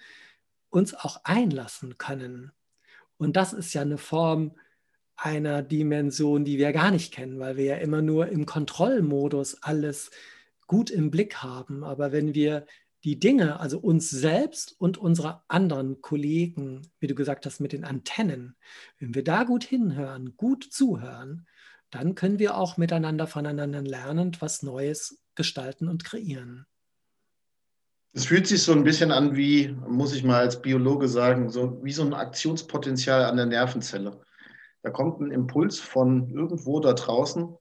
uns 0.71 0.95
auch 0.95 1.21
einlassen 1.25 1.99
können. 1.99 2.53
Und 3.17 3.37
das 3.37 3.53
ist 3.53 3.73
ja 3.75 3.83
eine 3.83 3.99
Form 3.99 4.53
einer 5.17 5.63
Dimension, 5.63 6.45
die 6.45 6.59
wir 6.59 6.73
gar 6.73 6.91
nicht 6.91 7.13
kennen, 7.13 7.41
weil 7.41 7.57
wir 7.57 7.65
ja 7.65 7.77
immer 7.77 8.03
nur 8.03 8.29
im 8.29 8.47
Kontrollmodus 8.47 9.63
alles 9.63 10.11
gut 10.67 10.91
im 10.91 11.11
Blick 11.11 11.37
haben. 11.37 11.83
Aber 11.83 12.13
wenn 12.13 12.35
wir 12.35 12.67
die 13.05 13.19
Dinge, 13.19 13.59
also 13.61 13.79
uns 13.79 14.11
selbst 14.11 14.75
und 14.79 14.99
unsere 14.99 15.43
anderen 15.49 16.01
Kollegen, 16.03 16.83
wie 17.01 17.07
du 17.07 17.15
gesagt 17.15 17.47
hast, 17.47 17.61
mit 17.61 17.73
den 17.73 17.85
Antennen, 17.85 18.57
wenn 18.99 19.15
wir 19.15 19.25
da 19.25 19.45
gut 19.45 19.65
hinhören, 19.65 20.37
gut 20.37 20.65
zuhören, 20.65 21.47
dann 21.91 22.15
können 22.15 22.39
wir 22.39 22.57
auch 22.57 22.77
miteinander 22.77 23.27
voneinander 23.27 23.83
lernen 23.83 24.19
und 24.19 24.43
was 24.43 24.63
Neues 24.63 25.19
gestalten 25.35 25.89
und 25.89 26.05
kreieren. 26.05 26.67
Es 28.13 28.27
fühlt 28.27 28.47
sich 28.47 28.63
so 28.63 28.73
ein 28.73 28.85
bisschen 28.85 29.13
an 29.13 29.37
wie, 29.37 29.69
muss 29.87 30.15
ich 30.15 30.25
mal 30.25 30.41
als 30.41 30.61
Biologe 30.61 31.09
sagen, 31.09 31.51
so 31.51 31.79
wie 31.85 31.93
so 31.93 32.03
ein 32.03 32.15
Aktionspotenzial 32.15 33.25
an 33.25 33.37
der 33.37 33.47
Nervenzelle. 33.47 34.21
Da 34.83 34.91
kommt 34.91 35.21
ein 35.21 35.31
Impuls 35.31 35.79
von 35.79 36.31
irgendwo 36.31 36.81
da 36.81 36.95
draußen 36.95 37.55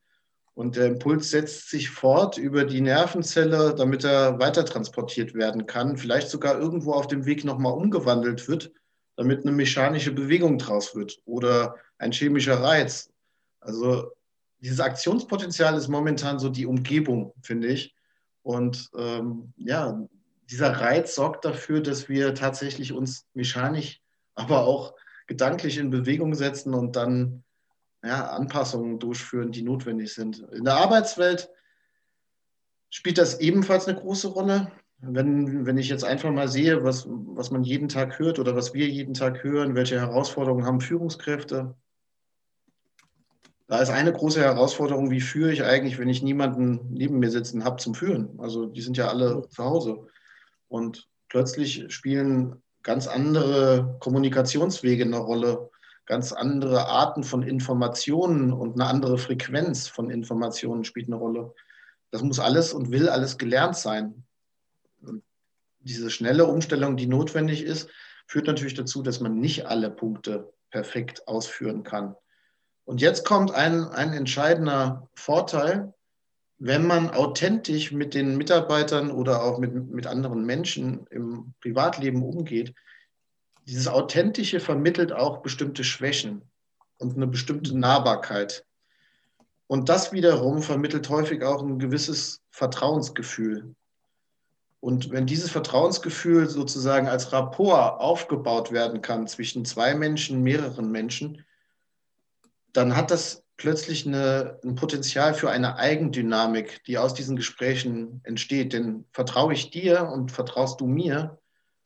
und 0.54 0.76
der 0.76 0.88
Impuls 0.88 1.30
setzt 1.30 1.70
sich 1.70 1.90
fort 1.90 2.38
über 2.38 2.66
die 2.66 2.82
Nervenzelle, 2.82 3.76
damit 3.76 4.04
er 4.04 4.40
weiter 4.40 4.66
transportiert 4.66 5.36
werden 5.36 5.68
kann, 5.68 5.98
vielleicht 5.98 6.30
sogar 6.30 6.60
irgendwo 6.60 6.94
auf 6.94 7.08
dem 7.08 7.26
Weg 7.26 7.44
nochmal 7.44 7.74
umgewandelt 7.74 8.48
wird, 8.48 8.72
damit 9.16 9.42
eine 9.42 9.52
mechanische 9.52 10.12
Bewegung 10.12 10.58
draus 10.58 10.96
wird 10.96 11.20
oder 11.26 11.76
ein 12.00 12.12
chemischer 12.12 12.62
Reiz. 12.62 13.12
Also 13.60 14.12
dieses 14.60 14.80
Aktionspotenzial 14.80 15.76
ist 15.76 15.88
momentan 15.88 16.40
so 16.40 16.50
die 16.50 16.66
Umgebung, 16.66 17.34
finde 17.42 17.68
ich. 17.68 17.96
Und 18.42 18.90
ähm, 18.98 19.54
ja, 19.58 20.02
dieser 20.50 20.72
Reiz 20.72 21.16
sorgt 21.16 21.46
dafür, 21.46 21.82
dass 21.82 22.10
wir 22.10 22.34
tatsächlich 22.34 22.94
uns 22.94 23.28
mechanisch, 23.34 24.02
aber 24.36 24.66
auch 24.66 24.94
gedanklich 25.28 25.78
in 25.78 25.90
Bewegung 25.90 26.34
setzen 26.34 26.74
und 26.74 26.96
dann 26.96 27.44
ja, 28.04 28.30
Anpassungen 28.30 29.00
durchführen, 29.00 29.52
die 29.52 29.64
notwendig 29.64 30.14
sind. 30.14 30.40
In 30.54 30.64
der 30.64 30.76
Arbeitswelt 30.76 31.50
spielt 32.90 33.18
das 33.18 33.40
ebenfalls 33.40 33.88
eine 33.88 34.00
große 34.00 34.30
Rolle. 34.30 34.72
Wenn, 35.00 35.66
wenn 35.66 35.78
ich 35.78 35.90
jetzt 35.90 36.04
einfach 36.04 36.32
mal 36.32 36.48
sehe, 36.48 36.84
was, 36.84 37.06
was 37.08 37.52
man 37.52 37.64
jeden 37.64 37.90
Tag 37.90 38.18
hört 38.18 38.40
oder 38.40 38.56
was 38.56 38.74
wir 38.74 38.88
jeden 38.88 39.14
Tag 39.14 39.44
hören, 39.44 39.76
welche 39.76 40.00
Herausforderungen 40.00 40.66
haben 40.66 40.82
Führungskräfte, 40.82 41.76
da 43.68 43.80
ist 43.80 43.90
eine 43.90 44.14
große 44.14 44.42
Herausforderung, 44.42 45.12
wie 45.12 45.20
führe 45.20 45.52
ich 45.52 45.64
eigentlich, 45.64 46.00
wenn 46.00 46.08
ich 46.08 46.24
niemanden 46.24 46.80
neben 46.90 47.20
mir 47.20 47.30
sitzen 47.30 47.66
habe 47.66 47.78
zum 47.78 47.96
Führen? 47.96 48.40
Also 48.40 48.66
die 48.66 48.82
sind 48.82 48.96
ja 48.96 49.10
alle 49.10 49.48
zu 49.50 49.64
Hause. 49.64 50.08
Und 50.70 51.08
plötzlich 51.28 51.86
spielen 51.90 52.62
ganz 52.82 53.08
andere 53.08 53.98
Kommunikationswege 54.00 55.04
eine 55.04 55.18
Rolle, 55.18 55.70
ganz 56.06 56.32
andere 56.32 56.88
Arten 56.88 57.24
von 57.24 57.44
Informationen 57.44 58.54
und 58.54 58.76
eine 58.76 58.90
andere 58.90 59.18
Frequenz 59.18 59.90
von 59.90 60.10
Informationen 60.10 60.86
spielt 60.86 61.08
eine 61.08 61.18
Rolle. 61.18 61.54
Das 62.12 62.22
muss 62.22 62.40
alles 62.40 62.72
und 62.72 62.92
will 62.92 63.10
alles 63.10 63.38
gelernt 63.38 63.76
sein. 63.76 64.24
Und 65.02 65.24
diese 65.80 66.10
schnelle 66.10 66.46
Umstellung, 66.46 66.96
die 66.96 67.08
notwendig 67.08 67.64
ist, 67.64 67.90
führt 68.28 68.48
natürlich 68.48 68.76
dazu, 68.76 69.02
dass 69.04 69.20
man 69.20 69.38
nicht 69.40 69.66
alle 69.66 69.90
Punkte 69.90 70.54
perfekt 70.70 71.28
ausführen 71.28 71.84
kann. 71.84 72.16
Und 72.88 73.02
jetzt 73.02 73.26
kommt 73.26 73.52
ein, 73.52 73.84
ein 73.90 74.14
entscheidender 74.14 75.10
Vorteil, 75.14 75.94
wenn 76.58 76.88
man 76.88 77.10
authentisch 77.10 77.92
mit 77.92 78.14
den 78.14 78.38
Mitarbeitern 78.38 79.12
oder 79.12 79.44
auch 79.44 79.60
mit, 79.60 79.90
mit 79.90 80.08
anderen 80.08 80.46
Menschen 80.46 81.06
im 81.08 81.54
Privatleben 81.60 82.24
umgeht, 82.24 82.74
dieses 83.68 83.90
Authentische 83.90 84.62
vermittelt 84.62 85.12
auch 85.12 85.40
bestimmte 85.40 85.84
Schwächen 85.84 86.44
und 86.98 87.18
eine 87.18 87.28
bestimmte 87.28 87.78
Nahbarkeit. 87.78 88.66
Und 89.68 89.90
das 89.90 90.14
wiederum 90.14 90.62
vermittelt 90.62 91.10
häufig 91.10 91.44
auch 91.44 91.62
ein 91.62 91.80
gewisses 91.80 92.40
Vertrauensgefühl. 92.52 93.76
Und 94.80 95.12
wenn 95.12 95.26
dieses 95.26 95.52
Vertrauensgefühl 95.52 96.48
sozusagen 96.48 97.10
als 97.10 97.34
Rapport 97.34 98.00
aufgebaut 98.00 98.72
werden 98.72 99.02
kann 99.02 99.28
zwischen 99.28 99.66
zwei 99.66 99.94
Menschen, 99.94 100.42
mehreren 100.42 100.90
Menschen, 100.90 101.44
dann 102.74 102.96
hat 102.96 103.12
das 103.12 103.44
plötzlich 103.58 104.06
eine, 104.06 104.60
ein 104.64 104.76
Potenzial 104.76 105.34
für 105.34 105.50
eine 105.50 105.78
Eigendynamik, 105.78 106.84
die 106.86 106.98
aus 106.98 107.14
diesen 107.14 107.36
Gesprächen 107.36 108.22
entsteht. 108.24 108.74
Denn 108.74 109.06
vertraue 109.12 109.54
ich 109.54 109.72
dir 109.72 110.08
und 110.08 110.32
vertraust 110.32 110.80
du 110.80 110.86
mir, 110.86 111.40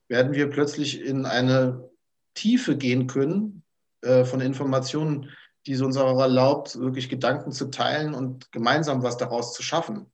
werden 0.08 0.34
wir 0.34 0.50
plötzlich 0.50 1.02
in 1.02 1.26
eine 1.26 1.90
Tiefe 2.34 2.76
gehen 2.76 3.08
können 3.08 3.64
äh, 4.02 4.26
von 4.26 4.42
Informationen, 4.42 5.30
die 5.66 5.74
es 5.74 5.82
uns 5.82 5.96
auch 5.96 6.20
erlaubt, 6.20 6.78
wirklich 6.78 7.08
Gedanken 7.08 7.52
zu 7.52 7.70
teilen 7.70 8.14
und 8.14 8.52
gemeinsam 8.52 9.04
was 9.04 9.18
daraus 9.18 9.54
zu 9.54 9.64
schaffen. 9.64 10.08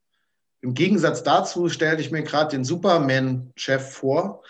Im 0.61 0.73
Gegensatz 0.73 1.23
dazu 1.23 1.69
stelle 1.69 1.99
ich 1.99 2.11
mir 2.11 2.23
gerade 2.23 2.55
den 2.55 2.63
Superman-Chef 2.63 3.93
vor, 3.93 4.43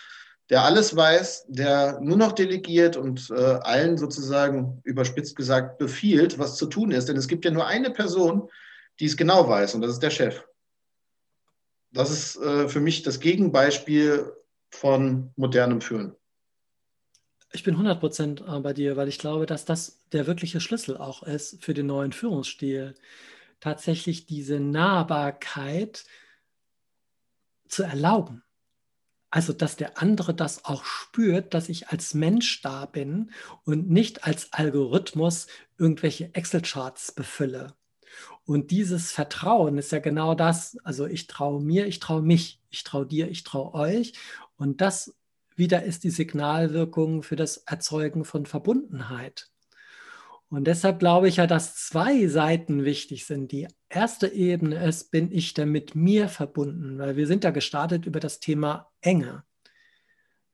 der 0.50 0.64
alles 0.64 0.96
weiß, 0.96 1.46
der 1.50 2.00
nur 2.00 2.18
noch 2.18 2.32
delegiert 2.32 2.96
und 2.96 3.30
äh, 3.30 3.34
allen 3.34 3.98
sozusagen 3.98 4.80
überspitzt 4.84 5.36
gesagt 5.36 5.78
befiehlt, 5.78 6.40
was 6.40 6.56
zu 6.56 6.68
tun 6.68 6.92
ist. 6.92 7.10
Denn 7.10 7.18
es 7.18 7.28
gibt 7.28 7.44
ja 7.44 7.52
nur 7.52 7.68
eine 7.68 7.92
Person, 7.92 8.50
die 9.00 9.06
es 9.06 9.18
genau 9.18 9.48
weiß, 9.48 9.76
und 9.76 9.82
das 9.82 9.92
ist 9.92 10.04
der 10.04 10.10
Chef. 10.10 10.44
Das 11.92 12.12
ist 12.12 12.38
äh, 12.38 12.70
für 12.70 12.80
mich 12.80 13.04
das 13.04 13.20
Gegenbeispiel 13.20 14.34
von 14.70 15.32
modernem 15.36 15.82
Führen. 15.82 16.16
Ich 17.54 17.64
bin 17.64 17.76
100% 17.76 18.60
bei 18.62 18.74
dir, 18.74 18.98
weil 18.98 19.08
ich 19.08 19.20
glaube, 19.20 19.46
dass 19.46 19.66
das 19.66 20.00
der 20.12 20.28
wirkliche 20.28 20.60
Schlüssel 20.60 20.98
auch 20.98 21.24
ist 21.24 21.64
für 21.64 21.74
den 21.74 21.88
neuen 21.88 22.12
Führungsstil. 22.12 22.94
Tatsächlich 23.60 24.26
diese 24.26 24.60
Nahbarkeit 24.60 26.06
zu 27.68 27.84
erlauben 27.84 28.44
also, 29.30 29.52
dass 29.52 29.76
der 29.76 30.02
andere 30.02 30.34
das 30.34 30.64
auch 30.66 30.86
spürt, 30.86 31.54
dass 31.54 31.70
ich 31.70 31.90
als 31.90 32.14
Mensch 32.14 32.62
da 32.62 32.86
bin 32.86 33.32
und 33.66 33.90
nicht 33.90 34.24
als 34.24 34.54
Algorithmus 34.54 35.48
irgendwelche 35.78 36.34
Excel-Charts 36.34 37.12
befülle. 37.12 37.76
Und 38.46 38.72
dieses 38.72 39.12
Vertrauen 39.12 39.78
ist 39.78 39.92
ja 39.92 40.00
genau 40.00 40.34
das. 40.34 40.78
Also 40.84 41.06
ich 41.06 41.28
traue 41.28 41.62
mir, 41.62 41.88
ich 41.88 42.00
traue 42.00 42.22
mich, 42.22 42.62
ich 42.70 42.84
traue 42.84 43.06
dir, 43.06 43.30
ich 43.30 43.44
traue 43.44 43.74
euch. 43.74 44.14
Und 44.56 44.80
das 44.80 45.14
wieder 45.58 45.84
ist 45.84 46.04
die 46.06 46.10
Signalwirkung 46.10 47.24
für 47.24 47.36
das 47.36 47.58
Erzeugen 47.58 48.24
von 48.24 48.46
Verbundenheit. 48.46 49.50
Und 50.50 50.66
deshalb 50.66 51.00
glaube 51.00 51.28
ich 51.28 51.38
ja, 51.38 51.48
dass 51.48 51.76
zwei 51.76 52.28
Seiten 52.28 52.86
wichtig 52.86 53.26
sind. 53.26 53.52
Die 53.52 53.68
erste 53.90 54.28
Ebene 54.28 54.84
ist, 54.86 55.12
bin 55.12 55.32
ich 55.32 55.54
denn 55.54 55.72
mit 55.72 55.94
mir 55.94 56.30
verbunden? 56.30 56.98
Weil 57.00 57.18
wir 57.18 57.28
sind 57.28 57.44
ja 57.44 57.52
gestartet 57.52 58.06
über 58.06 58.22
das 58.22 58.40
Thema 58.40 58.90
Enge. 59.02 59.44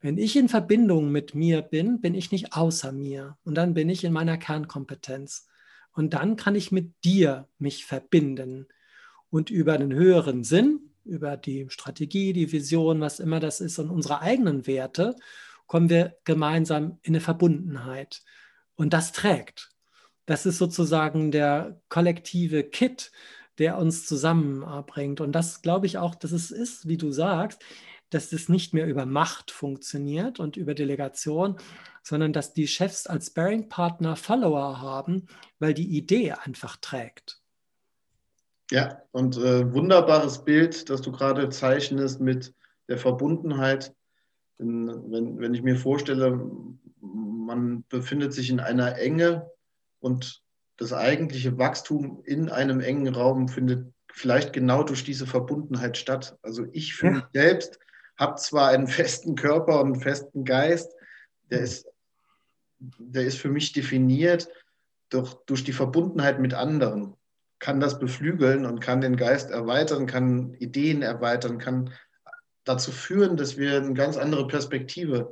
Wenn 0.02 0.18
ich 0.18 0.36
in 0.36 0.50
Verbindung 0.50 1.12
mit 1.12 1.36
mir 1.36 1.62
bin, 1.62 2.02
bin 2.02 2.16
ich 2.16 2.32
nicht 2.32 2.54
außer 2.54 2.92
mir. 2.92 3.38
Und 3.44 3.56
dann 3.56 3.74
bin 3.76 3.88
ich 3.88 4.04
in 4.04 4.14
meiner 4.14 4.38
Kernkompetenz. 4.38 5.48
Und 5.94 6.16
dann 6.16 6.36
kann 6.38 6.56
ich 6.56 6.72
mit 6.72 6.94
dir 7.06 7.48
mich 7.60 7.86
verbinden. 7.86 8.68
Und 9.30 9.52
über 9.52 9.78
den 9.78 9.94
höheren 9.94 10.44
Sinn, 10.44 10.92
über 11.06 11.38
die 11.38 11.70
Strategie, 11.70 12.34
die 12.34 12.52
Vision, 12.52 13.00
was 13.00 13.20
immer 13.20 13.40
das 13.40 13.62
ist, 13.62 13.78
und 13.78 13.92
unsere 13.92 14.22
eigenen 14.22 14.66
Werte, 14.66 15.16
kommen 15.68 15.90
wir 15.90 16.18
gemeinsam 16.24 16.98
in 17.04 17.14
eine 17.14 17.22
Verbundenheit. 17.22 18.24
Und 18.76 18.94
das 18.94 19.12
trägt. 19.12 19.73
Das 20.26 20.46
ist 20.46 20.58
sozusagen 20.58 21.32
der 21.32 21.82
kollektive 21.90 22.64
Kit, 22.64 23.12
der 23.58 23.78
uns 23.78 24.06
zusammenbringt. 24.06 25.22
Und 25.22 25.34
das 25.34 25.62
glaube 25.62 25.86
ich 25.86 25.98
auch, 25.98 26.16
dass 26.16 26.32
es 26.32 26.52
ist, 26.52 26.88
wie 26.88 26.98
du 26.98 27.12
sagst, 27.12 27.62
dass 28.10 28.32
es 28.32 28.48
nicht 28.48 28.74
mehr 28.74 28.88
über 28.88 29.06
Macht 29.06 29.52
funktioniert 29.52 30.40
und 30.40 30.56
über 30.56 30.76
Delegation, 30.76 31.58
sondern 32.04 32.34
dass 32.34 32.54
die 32.54 32.68
Chefs 32.68 33.08
als 33.08 33.32
Bearing-Partner 33.32 34.16
Follower 34.16 34.82
haben, 34.82 35.28
weil 35.60 35.74
die 35.74 35.98
Idee 35.98 36.34
einfach 36.34 36.78
trägt. 36.78 37.42
Ja, 38.72 39.02
und 39.12 39.38
äh, 39.38 39.72
wunderbares 39.74 40.44
Bild, 40.46 40.90
das 40.90 41.02
du 41.02 41.12
gerade 41.12 41.50
zeichnest 41.50 42.20
mit 42.20 42.54
der 42.88 42.98
Verbundenheit. 42.98 43.94
Wenn, 44.58 44.88
wenn, 45.12 45.40
wenn 45.40 45.54
ich 45.54 45.64
mir 45.64 45.76
vorstelle, 45.76 46.50
man 47.02 47.84
befindet 47.90 48.34
sich 48.34 48.50
in 48.50 48.60
einer 48.60 48.98
Enge 48.98 49.50
und 50.04 50.42
das 50.78 50.92
eigentliche 50.92 51.58
Wachstum 51.58 52.22
in 52.26 52.50
einem 52.50 52.82
engen 52.82 53.16
Raum 53.16 53.48
findet 53.48 53.94
vielleicht 54.12 54.52
genau 54.52 54.84
durch 54.84 55.04
diese 55.06 55.26
Verbundenheit 55.26 55.98
statt. 55.98 56.38
Also 56.42 56.66
ich 56.74 56.94
für 56.94 57.08
ja. 57.08 57.12
mich 57.14 57.24
selbst 57.34 57.80
habe 58.18 58.36
zwar 58.36 58.70
einen 58.70 58.88
festen 59.00 59.36
Körper 59.36 59.80
und 59.80 59.94
einen 59.94 60.02
festen 60.02 60.44
Geist, 60.44 60.94
der 61.50 61.60
mhm. 61.60 61.64
ist, 61.64 61.88
der 62.80 63.24
ist 63.24 63.38
für 63.38 63.50
mich 63.50 63.72
definiert 63.72 64.50
durch, 65.10 65.34
durch 65.46 65.64
die 65.64 65.74
Verbundenheit 65.74 66.40
mit 66.40 66.54
anderen, 66.54 67.16
kann 67.60 67.80
das 67.80 67.98
beflügeln 67.98 68.66
und 68.66 68.82
kann 68.82 69.00
den 69.00 69.16
Geist 69.16 69.52
erweitern, 69.52 70.06
kann 70.06 70.54
Ideen 70.56 71.02
erweitern, 71.02 71.60
kann 71.60 71.94
dazu 72.66 72.92
führen, 72.92 73.38
dass 73.38 73.56
wir 73.56 73.78
eine 73.78 73.94
ganz 73.94 74.18
andere 74.18 74.48
Perspektive 74.48 75.32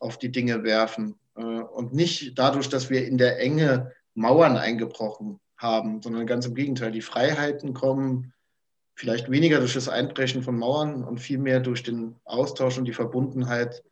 auf 0.00 0.18
die 0.18 0.32
Dinge 0.32 0.64
werfen 0.64 1.20
äh, 1.36 1.42
und 1.42 1.94
nicht 1.94 2.36
dadurch, 2.36 2.68
dass 2.68 2.90
wir 2.90 3.06
in 3.06 3.16
der 3.16 3.38
Enge 3.38 3.92
Mauern 4.18 4.56
eingebrochen 4.56 5.40
haben, 5.56 6.02
sondern 6.02 6.26
ganz 6.26 6.46
im 6.46 6.54
Gegenteil. 6.54 6.92
Die 6.92 7.02
Freiheiten 7.02 7.72
kommen 7.72 8.32
vielleicht 8.94 9.30
weniger 9.30 9.60
durch 9.60 9.74
das 9.74 9.88
Einbrechen 9.88 10.42
von 10.42 10.58
Mauern 10.58 11.04
und 11.04 11.18
vielmehr 11.18 11.60
durch 11.60 11.84
den 11.84 12.16
Austausch 12.24 12.78
und 12.78 12.84
die 12.84 12.92
Verbundenheit 12.92 13.84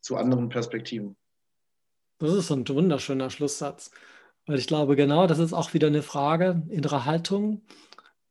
zu 0.00 0.16
anderen 0.16 0.48
Perspektiven. 0.48 1.16
Das 2.18 2.32
ist 2.32 2.50
ein 2.52 2.66
wunderschöner 2.68 3.30
Schlusssatz, 3.30 3.90
weil 4.46 4.58
ich 4.58 4.68
glaube, 4.68 4.94
genau 4.94 5.26
das 5.26 5.40
ist 5.40 5.52
auch 5.52 5.74
wieder 5.74 5.88
eine 5.88 6.02
Frage 6.02 6.62
innerer 6.68 7.04
Haltung. 7.04 7.62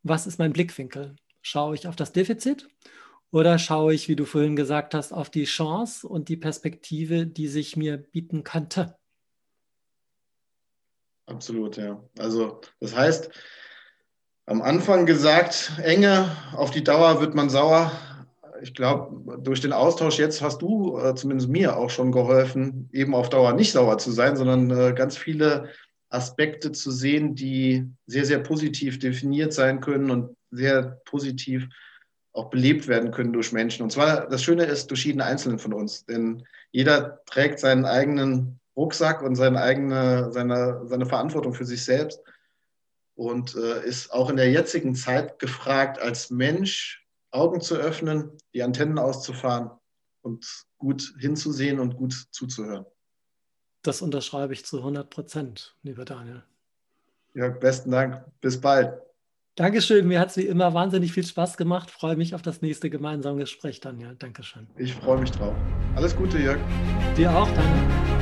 Was 0.01 0.25
ist 0.25 0.39
mein 0.39 0.53
Blickwinkel? 0.53 1.17
Schaue 1.41 1.75
ich 1.75 1.87
auf 1.87 1.97
das 1.97 2.13
Defizit 2.13 2.69
oder 3.31 3.59
schaue 3.59 3.93
ich, 3.93 4.07
wie 4.07 4.15
du 4.15 4.23
vorhin 4.23 4.55
gesagt 4.55 4.93
hast, 4.93 5.11
auf 5.11 5.29
die 5.29 5.43
Chance 5.43 6.07
und 6.07 6.29
die 6.29 6.37
Perspektive, 6.37 7.27
die 7.27 7.47
sich 7.49 7.75
mir 7.75 7.97
bieten 7.97 8.45
könnte? 8.45 8.95
Absolut, 11.33 11.77
ja. 11.77 11.99
Also 12.19 12.61
das 12.79 12.95
heißt, 12.95 13.31
am 14.45 14.61
Anfang 14.61 15.05
gesagt, 15.05 15.71
Enge, 15.81 16.29
auf 16.55 16.69
die 16.69 16.83
Dauer 16.83 17.21
wird 17.21 17.33
man 17.33 17.49
sauer. 17.49 17.91
Ich 18.61 18.75
glaube, 18.75 19.39
durch 19.41 19.59
den 19.59 19.73
Austausch 19.73 20.19
jetzt 20.19 20.41
hast 20.41 20.61
du 20.61 20.97
äh, 20.99 21.15
zumindest 21.15 21.49
mir 21.49 21.75
auch 21.75 21.89
schon 21.89 22.11
geholfen, 22.11 22.87
eben 22.93 23.15
auf 23.15 23.29
Dauer 23.29 23.53
nicht 23.53 23.71
sauer 23.71 23.97
zu 23.97 24.11
sein, 24.11 24.35
sondern 24.35 24.69
äh, 24.69 24.93
ganz 24.93 25.17
viele 25.17 25.69
Aspekte 26.09 26.71
zu 26.71 26.91
sehen, 26.91 27.33
die 27.33 27.89
sehr, 28.05 28.25
sehr 28.25 28.39
positiv 28.39 28.99
definiert 28.99 29.53
sein 29.53 29.81
können 29.81 30.11
und 30.11 30.37
sehr 30.51 31.01
positiv 31.05 31.67
auch 32.31 32.51
belebt 32.51 32.87
werden 32.87 33.11
können 33.11 33.33
durch 33.33 33.51
Menschen. 33.51 33.83
Und 33.83 33.91
zwar, 33.91 34.27
das 34.27 34.43
Schöne 34.43 34.65
ist, 34.65 34.91
durch 34.91 35.05
jeden 35.05 35.21
Einzelnen 35.21 35.57
von 35.57 35.73
uns. 35.73 36.05
Denn 36.05 36.43
jeder 36.71 37.23
trägt 37.25 37.59
seinen 37.59 37.85
eigenen 37.85 38.59
Rucksack 38.75 39.21
und 39.21 39.35
seine 39.35 39.61
eigene, 39.61 40.31
seine, 40.31 40.81
seine 40.85 41.05
Verantwortung 41.05 41.53
für 41.53 41.65
sich 41.65 41.83
selbst 41.83 42.21
und 43.15 43.55
äh, 43.55 43.85
ist 43.85 44.11
auch 44.11 44.29
in 44.29 44.37
der 44.37 44.51
jetzigen 44.51 44.95
Zeit 44.95 45.39
gefragt, 45.39 45.99
als 45.99 46.29
Mensch 46.29 47.05
Augen 47.31 47.61
zu 47.61 47.75
öffnen, 47.75 48.31
die 48.53 48.63
Antennen 48.63 48.99
auszufahren 48.99 49.71
und 50.21 50.65
gut 50.77 51.13
hinzusehen 51.19 51.79
und 51.79 51.95
gut 51.97 52.13
zuzuhören. 52.31 52.85
Das 53.81 54.01
unterschreibe 54.01 54.53
ich 54.53 54.65
zu 54.65 54.77
100 54.77 55.09
Prozent, 55.09 55.75
lieber 55.83 56.05
Daniel. 56.05 56.43
Ja, 57.33 57.49
besten 57.49 57.91
Dank. 57.91 58.23
Bis 58.39 58.59
bald. 58.59 58.93
Dankeschön. 59.55 60.07
Mir 60.07 60.19
hat 60.19 60.29
es 60.29 60.37
wie 60.37 60.47
immer 60.47 60.73
wahnsinnig 60.73 61.11
viel 61.11 61.25
Spaß 61.25 61.57
gemacht. 61.57 61.91
Freue 61.91 62.15
mich 62.15 62.33
auf 62.33 62.41
das 62.41 62.61
nächste 62.61 62.89
gemeinsame 62.89 63.41
Gespräch, 63.41 63.79
Daniel. 63.79 64.15
Dankeschön. 64.17 64.67
Ich 64.77 64.95
freue 64.95 65.19
mich 65.19 65.31
drauf. 65.31 65.55
Alles 65.95 66.15
Gute, 66.15 66.39
Jörg. 66.39 66.59
Dir 67.17 67.35
auch, 67.35 67.49
Daniel. 67.49 68.12